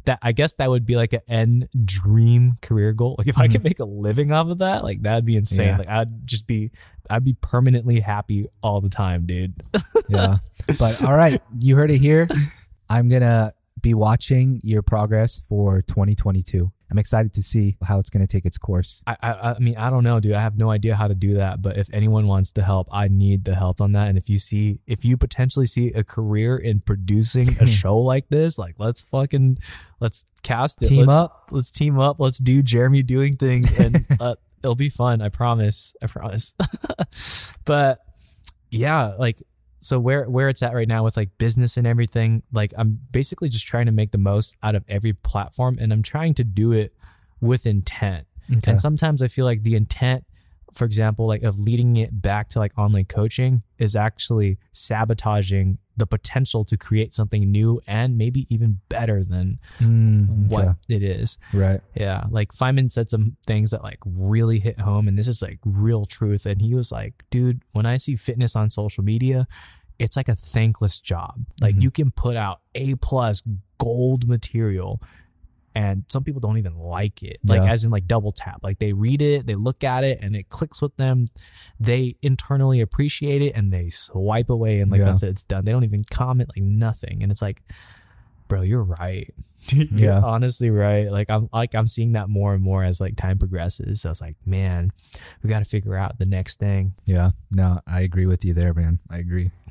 [0.08, 3.48] that i guess that would be like an end dream career goal like if i
[3.48, 3.64] could mm-hmm.
[3.64, 5.78] make a living off of that like that'd be insane Yeah.
[5.78, 6.72] like i'd just be
[7.10, 9.54] i'd be permanently happy all the time dude
[10.10, 10.38] Yeah.
[10.80, 12.28] but all right, you heard it here.
[12.90, 13.52] I'm to
[13.88, 16.70] be watching your progress for 2022.
[16.92, 19.02] I'm excited to see how it's going to take its course.
[19.08, 21.36] I, I i mean i don't know dude i have no idea how to do
[21.36, 24.30] that but if anyone wants to help i need the help on that and if
[24.30, 28.76] you see if you potentially see a career in producing a show like this like
[28.78, 29.58] let's fucking
[30.00, 31.48] let's cast it Team let's, up.
[31.52, 35.96] let's team up let's do jeremy doing things and uh, it'll be fun i promise
[36.04, 36.54] i promise
[37.66, 38.00] but
[38.72, 39.38] yeah like
[39.88, 43.50] so where where it's at right now with like business and everything like i'm basically
[43.50, 46.72] just trying to make the most out of every platform and i'm trying to do
[46.72, 46.94] it
[47.42, 48.72] with intent Okay.
[48.72, 50.24] and sometimes I feel like the intent,
[50.72, 56.06] for example, like of leading it back to like online coaching is actually sabotaging the
[56.08, 60.74] potential to create something new and maybe even better than Mm, what okay.
[60.90, 61.38] it is.
[61.54, 61.82] Right.
[61.96, 62.26] Yeah.
[62.30, 66.06] Like Feynman said some things that like really hit home and this is like real
[66.06, 66.46] truth.
[66.46, 69.48] And he was like, dude, when I see fitness on social media,
[70.00, 71.46] it's like a thankless job.
[71.62, 71.82] Like Mhm.
[71.82, 73.42] you can put out A plus
[73.80, 75.02] gold material
[75.78, 77.38] and some people don't even like it.
[77.46, 77.72] Like Yeah.
[77.72, 78.60] as in like double tap.
[78.64, 81.26] Like they read it, they look at it and it clicks with them.
[81.80, 85.06] They internally appreciate it and they swipe away and like Yeah.
[85.06, 85.66] that's it, it's done.
[85.66, 87.22] They don't even comment like nothing.
[87.22, 87.62] And it's like
[88.48, 89.32] bro, you're right.
[89.70, 90.22] you're Yeah.
[90.24, 91.12] honestly right.
[91.12, 94.02] Like I'm like I'm seeing that more and more as like time progresses.
[94.02, 94.90] So I was like, man,
[95.44, 96.96] we got to figure out the next thing.
[97.06, 97.32] Yeah.
[97.52, 99.00] No, I agree with you there, man.
[99.10, 99.52] I agree.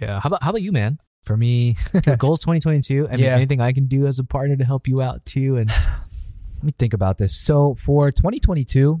[0.00, 0.20] Yeah.
[0.20, 0.98] How about how about you, man?
[1.26, 3.08] For me, Your goals 2022.
[3.08, 3.34] I mean, Yeah.
[3.34, 5.56] anything I can do as a partner to help you out too.
[5.56, 5.68] And
[6.54, 7.38] let me think about this.
[7.38, 9.00] So for 2022,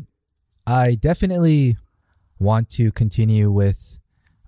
[0.66, 1.76] I definitely
[2.38, 3.98] want to continue with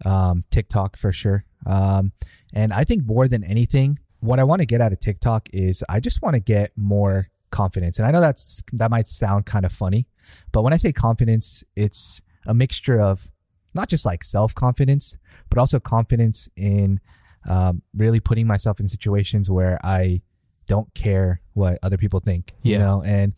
[0.05, 1.45] um, TikTok for sure.
[1.65, 2.13] Um,
[2.53, 5.85] and I think more than anything, what I want to get out of TikTok is
[5.89, 7.99] I just want to get more confidence.
[7.99, 10.07] And I know that's that might sound kind of funny,
[10.53, 13.31] but when I say confidence, it's a mixture of
[13.75, 15.19] not just like self confidence,
[15.49, 17.01] but also confidence in
[17.49, 20.23] um, really putting myself in situations where I
[20.67, 22.53] don't care what other people think.
[22.63, 23.33] You know, and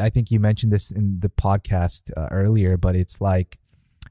[0.00, 3.58] I think you mentioned this in the podcast uh, earlier, but it's like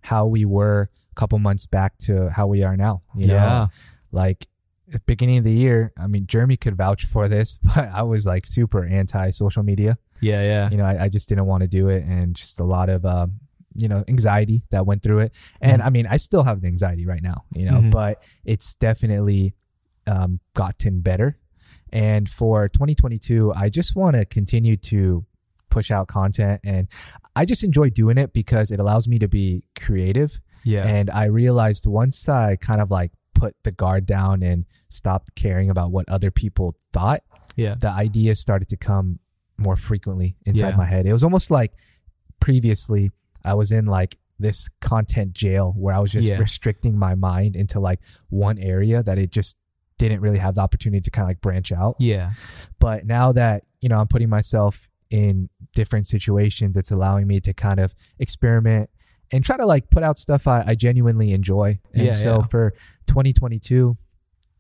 [0.02, 3.02] how we were a couple months back to how we are now.
[3.16, 3.68] You know, Yeah.
[4.12, 4.48] like
[4.94, 8.26] at beginning of the year, I mean, Jeremy could vouch for this, but I was
[8.26, 9.98] like super anti social media.
[10.22, 10.70] yeah, yeah.
[10.70, 13.06] You know, I, I just didn't want to do it, and just a lot of,
[13.06, 13.40] um,
[13.76, 15.34] you know, anxiety that went through it.
[15.62, 17.92] And I mean, I still have the anxiety right now, you know, Mhm.
[17.92, 19.54] but it's definitely
[20.08, 21.38] um, gotten better.
[21.94, 25.26] And for 2022, I just want to continue to
[25.70, 26.88] push out content, and
[27.36, 30.42] I just enjoy doing it because it allows me to be creative.
[30.66, 30.84] Yeah.
[30.86, 35.70] And I realized once I kind of like put the guard down and stopped caring
[35.70, 37.22] about what other people thought,
[37.56, 37.76] yeah.
[37.76, 39.20] the ideas started to come
[39.58, 40.76] more frequently inside Yeah.
[40.78, 41.06] my head.
[41.06, 41.74] It was almost like
[42.40, 43.12] previously
[43.44, 46.38] I was in like this content jail where I was just Yeah.
[46.40, 49.56] restricting my mind into like one area that it just
[50.00, 51.96] didn't really have the opportunity to kind of like branch out.
[52.00, 52.32] Yeah.
[52.80, 57.54] But now that, you know, I'm putting myself in different situations, it's allowing me to
[57.54, 58.90] kind of experiment
[59.32, 61.80] and try to like put out stuff I, I genuinely enjoy.
[61.94, 62.48] And Yeah, so yeah.
[62.48, 62.74] for
[63.08, 63.96] 2022,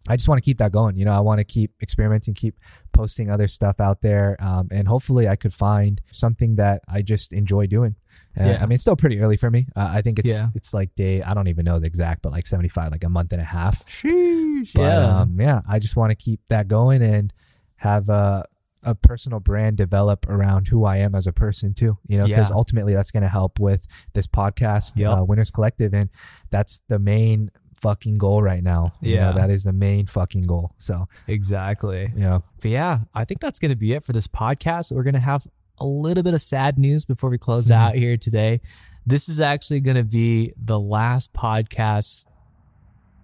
[0.07, 0.95] I just want to keep that going.
[0.97, 2.55] You know, I want to keep experimenting, keep
[2.91, 4.35] posting other stuff out there.
[4.39, 7.95] Um, and hopefully I could find something that I just enjoy doing.
[8.39, 8.57] Uh, Yeah.
[8.61, 9.67] I mean, it's still pretty early for me.
[9.75, 10.47] Uh, I think it's, Yeah.
[10.55, 13.31] it's like day, I don't even know the exact, but like 75, like a month
[13.33, 13.85] and a half.
[13.87, 14.73] Sheesh.
[14.73, 15.19] But yeah.
[15.21, 17.33] um, yeah, I just want to keep that going and
[17.77, 18.45] have a,
[18.83, 21.97] a personal brand develop around who I am as a person too.
[22.07, 22.55] You know, because Yeah.
[22.55, 25.17] ultimately that's going to help with this podcast, Yep.
[25.19, 26.09] uh, Winners Collective, and
[26.49, 27.51] that's the main
[27.81, 28.91] fucking goal right now.
[29.01, 29.31] You know, Yeah.
[29.33, 30.71] that is the main fucking goal.
[30.77, 32.11] So exactly.
[32.15, 34.91] you know, But yeah, I think that's going to be it for this podcast.
[34.95, 35.47] We're going to have
[35.81, 37.75] a little bit of sad news before we close Mhm.
[37.75, 38.61] out here today.
[39.05, 42.25] This is actually going to be the last podcast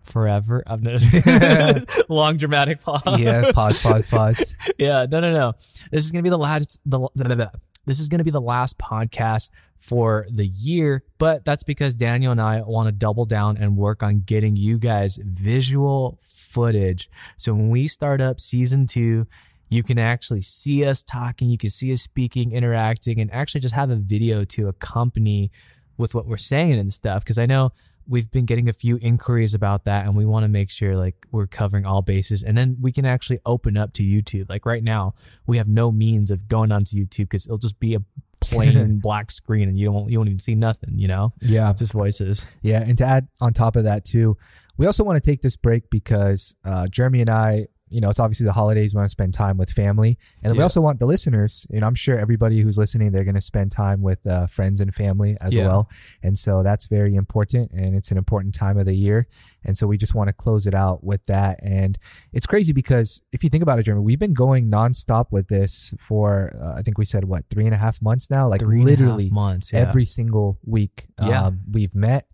[0.04, 0.64] forever.
[0.68, 3.20] I've noticed long dramatic pause.
[3.20, 4.56] yeah, pause, pause, pause.
[4.78, 5.54] yeah, no, no, no.
[5.92, 6.80] This is gonna be the last.
[6.86, 7.50] The blah, blah, blah.
[7.86, 12.42] this is gonna be the last podcast for the year, but that's because Daniel and
[12.42, 17.10] I want to double down and work on getting you guys visual footage.
[17.38, 19.28] So when we start up season two,
[19.70, 23.76] you can actually see us talking, you can see us speaking, interacting, and actually just
[23.76, 25.52] have a video to accompany
[25.98, 27.24] with what we're saying and stuff.
[27.24, 27.72] Because I know
[28.08, 31.16] we've been getting a few inquiries about that and we want to make sure like
[31.32, 34.50] we're covering all bases and then we can actually open up to YouTube.
[34.50, 35.14] Like right now,
[35.46, 38.00] we have no means of going onto YouTube because it'll just be a
[38.40, 41.34] plain black screen and you don't you won't even see nothing, you know?
[41.42, 42.50] Yeah, Just voices.
[42.62, 44.38] Yeah, and to add on top of that too,
[44.78, 48.20] we also want to take this break because uh, Jeremy and I, you know, it's
[48.20, 48.94] obviously the holidays.
[48.94, 51.66] We want to spend time with family, and we also want the listeners.
[51.70, 54.82] You know, I'm sure everybody who's listening, they're going to spend time with uh, friends
[54.82, 55.68] and family as Yeah.
[55.68, 55.90] well,
[56.24, 59.28] and so that's very important, and it's an important time of the year,
[59.64, 61.60] and so we just want to close it out with that.
[61.64, 61.98] And
[62.34, 65.94] it's crazy because if you think about it, Jeremy, we've been going nonstop with this
[66.00, 68.80] for uh, I think we said what three and a half months now, like Three
[68.82, 69.72] and a half literally months.
[69.74, 69.80] Yeah.
[69.80, 71.08] every single week.
[71.22, 71.44] Yeah.
[71.46, 72.28] Um, we've met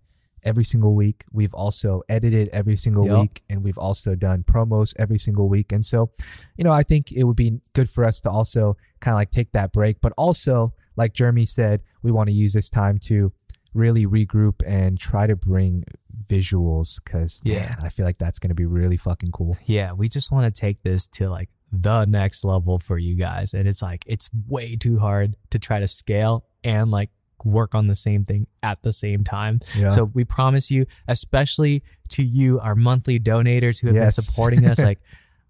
[0.45, 1.23] every single week.
[1.31, 3.19] We've also edited every single Yep.
[3.21, 5.71] week, and we've also done promos every single week.
[5.71, 6.11] And so,
[6.57, 9.31] you know, I think it would be good for us to also kind of like
[9.31, 13.31] take that break, but also, like Jeremy said, we want to use this time to
[13.73, 15.83] really regroup and try to bring
[16.27, 17.75] visuals because Yeah.
[17.81, 19.57] I feel like that's going to be really fucking cool.
[19.65, 23.53] yeah, we just want to take this to like the next level for you guys.
[23.53, 27.09] And it's like, it's way too hard to try to scale and like
[27.45, 29.59] work on the same thing at the same time.
[29.77, 29.89] Yeah.
[29.89, 34.15] So we promise you, especially to you, our monthly donators who have Yes.
[34.15, 34.99] been supporting us, like,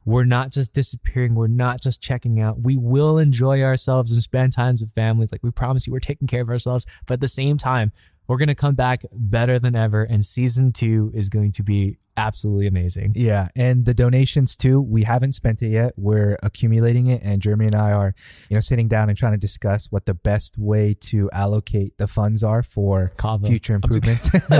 [0.05, 1.33] we're not just disappearing.
[1.33, 2.59] We're not just checking out.
[2.59, 5.31] We will enjoy ourselves and spend times with families.
[5.31, 6.85] Like we promise you, we're taking care of ourselves.
[7.05, 7.93] But at the same time,
[8.27, 10.03] we're going to come back better than ever.
[10.03, 13.13] And season two is going to be absolutely amazing.
[13.15, 14.79] Yeah, and the donations too.
[14.79, 15.93] We haven't spent it yet.
[15.97, 18.13] We're accumulating it, and Jeremy and I are,
[18.49, 22.07] you know, sitting down and trying to discuss what the best way to allocate the
[22.07, 23.47] funds are for Kava.
[23.47, 24.31] future improvements.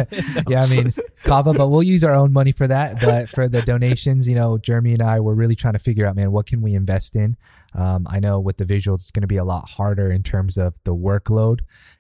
[0.47, 0.93] yeah, I mean
[1.24, 2.99] Kava, but we'll use our own money for that.
[3.01, 6.16] But for the donations, you know, Jeremy and I were really trying to figure out,
[6.16, 7.38] man, what can we invest in?
[7.76, 10.57] Um, I know with the visuals, it's going to be a lot harder in terms
[10.57, 11.59] of the workload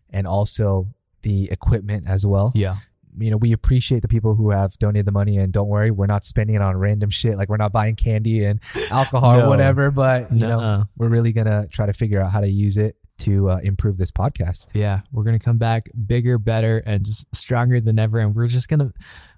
[0.09, 0.93] and also
[1.23, 2.75] the equipment as well Yeah.
[3.17, 6.05] you know, we appreciate the people who have donated the money and don't worry, we're
[6.07, 7.37] not spending it on random shit.
[7.37, 8.59] Like we're not buying candy and
[8.91, 9.45] alcohol No.
[9.45, 10.83] or whatever, but you know, Nuh-uh.
[10.97, 13.97] we're really going to try to figure out how to use it to uh, improve
[13.97, 14.69] this podcast.
[14.73, 18.19] Yeah, we're gonna come back bigger, better, and just stronger than ever.
[18.19, 18.93] And we're just gonna,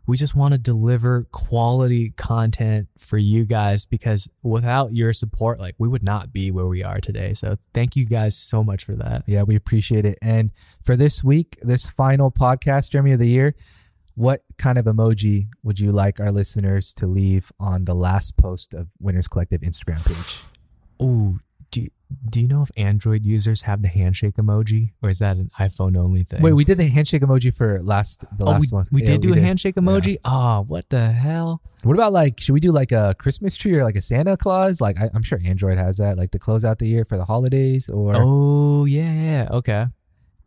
[0.06, 5.76] we just want to deliver quality content for you guys because without your support, like
[5.78, 7.34] we would not be where we are today.
[7.34, 9.24] So thank you guys so much for that.
[9.28, 10.18] Yeah, we appreciate it.
[10.22, 10.52] And
[10.84, 13.56] for this week, this final podcast, Jeremy of the year,
[14.16, 18.74] what kind of emoji would you like our listeners to leave on the last post
[18.74, 20.46] of Winners Collective Instagram page?
[21.02, 21.40] Ooh,
[22.30, 25.98] do you know if Android users have the handshake emoji, or is that an iPhone
[25.98, 26.42] only thing?
[26.42, 28.88] Wait, we did the handshake emoji for last the oh, last we, one.
[28.92, 30.18] we Yeah, did do a handshake emoji.
[30.24, 31.62] Ah, what the hell?
[31.84, 34.82] What about like, should we do like a Christmas tree or like a Santa Claus?
[34.82, 37.26] Like, I, I'm sure Android has that, like to close out the year for the
[37.26, 39.88] holidays or Oh yeah, yeah, okay.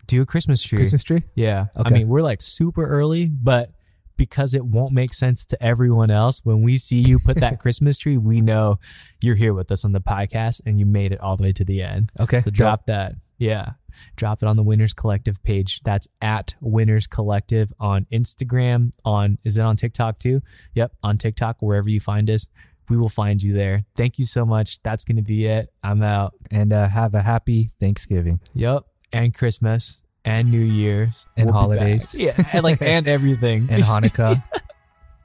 [0.07, 0.79] Do a Christmas tree.
[0.79, 1.23] Christmas tree.
[1.35, 1.67] Yeah.
[1.77, 1.91] Okay.
[1.91, 3.71] I mean, we're like super early, but
[4.19, 7.97] because it won't make sense to everyone else, when we see you put that Christmas
[7.97, 8.77] tree, we know
[9.23, 11.65] you're here with us on the podcast and you made it all the way to
[11.65, 12.13] the end.
[12.21, 13.15] Okay, So drop that.
[13.39, 13.73] Yeah.
[14.17, 15.81] Drop it on the Winners Collective page.
[15.85, 18.91] That's at Winners Collective on Instagram.
[19.05, 20.41] On is it on TikTok too?
[20.75, 22.47] Yep, on TikTok, wherever you find us.
[22.91, 23.85] We will find you there.
[23.97, 24.83] Thank you so much.
[24.83, 25.69] That's gonna be it.
[25.83, 26.35] I'm out.
[26.51, 28.41] and uh, have a happy Thanksgiving.
[28.55, 28.85] Yep.
[29.13, 32.15] And Christmas and New Year's And We'll holidays.
[32.19, 33.69] Yeah, and like and everything.
[33.71, 34.43] and Hanukkah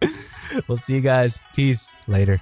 [0.68, 1.42] we'll see you guys.
[1.56, 1.94] Peace.
[2.08, 2.42] later.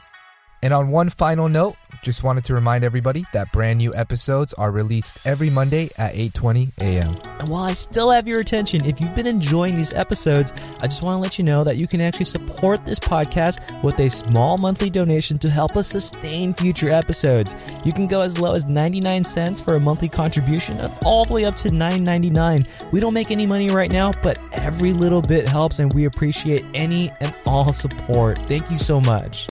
[0.63, 4.71] And on one final note, just wanted to remind everybody that brand new episodes are
[4.71, 7.15] released every Monday at 8:20 a.m.
[7.39, 11.03] And while I still have your attention, if you've been enjoying these episodes, I just
[11.03, 14.57] want to let you know that you can actually support this podcast with a small
[14.57, 17.55] monthly donation to help us sustain future episodes.
[17.83, 21.33] You can go as low as 99 cents for a monthly contribution and all the
[21.33, 22.91] way up to $9.99.
[22.91, 26.65] We don't make any money right now, but every little bit helps and we appreciate
[26.73, 28.37] any and all support.
[28.47, 29.49] Thank you so much.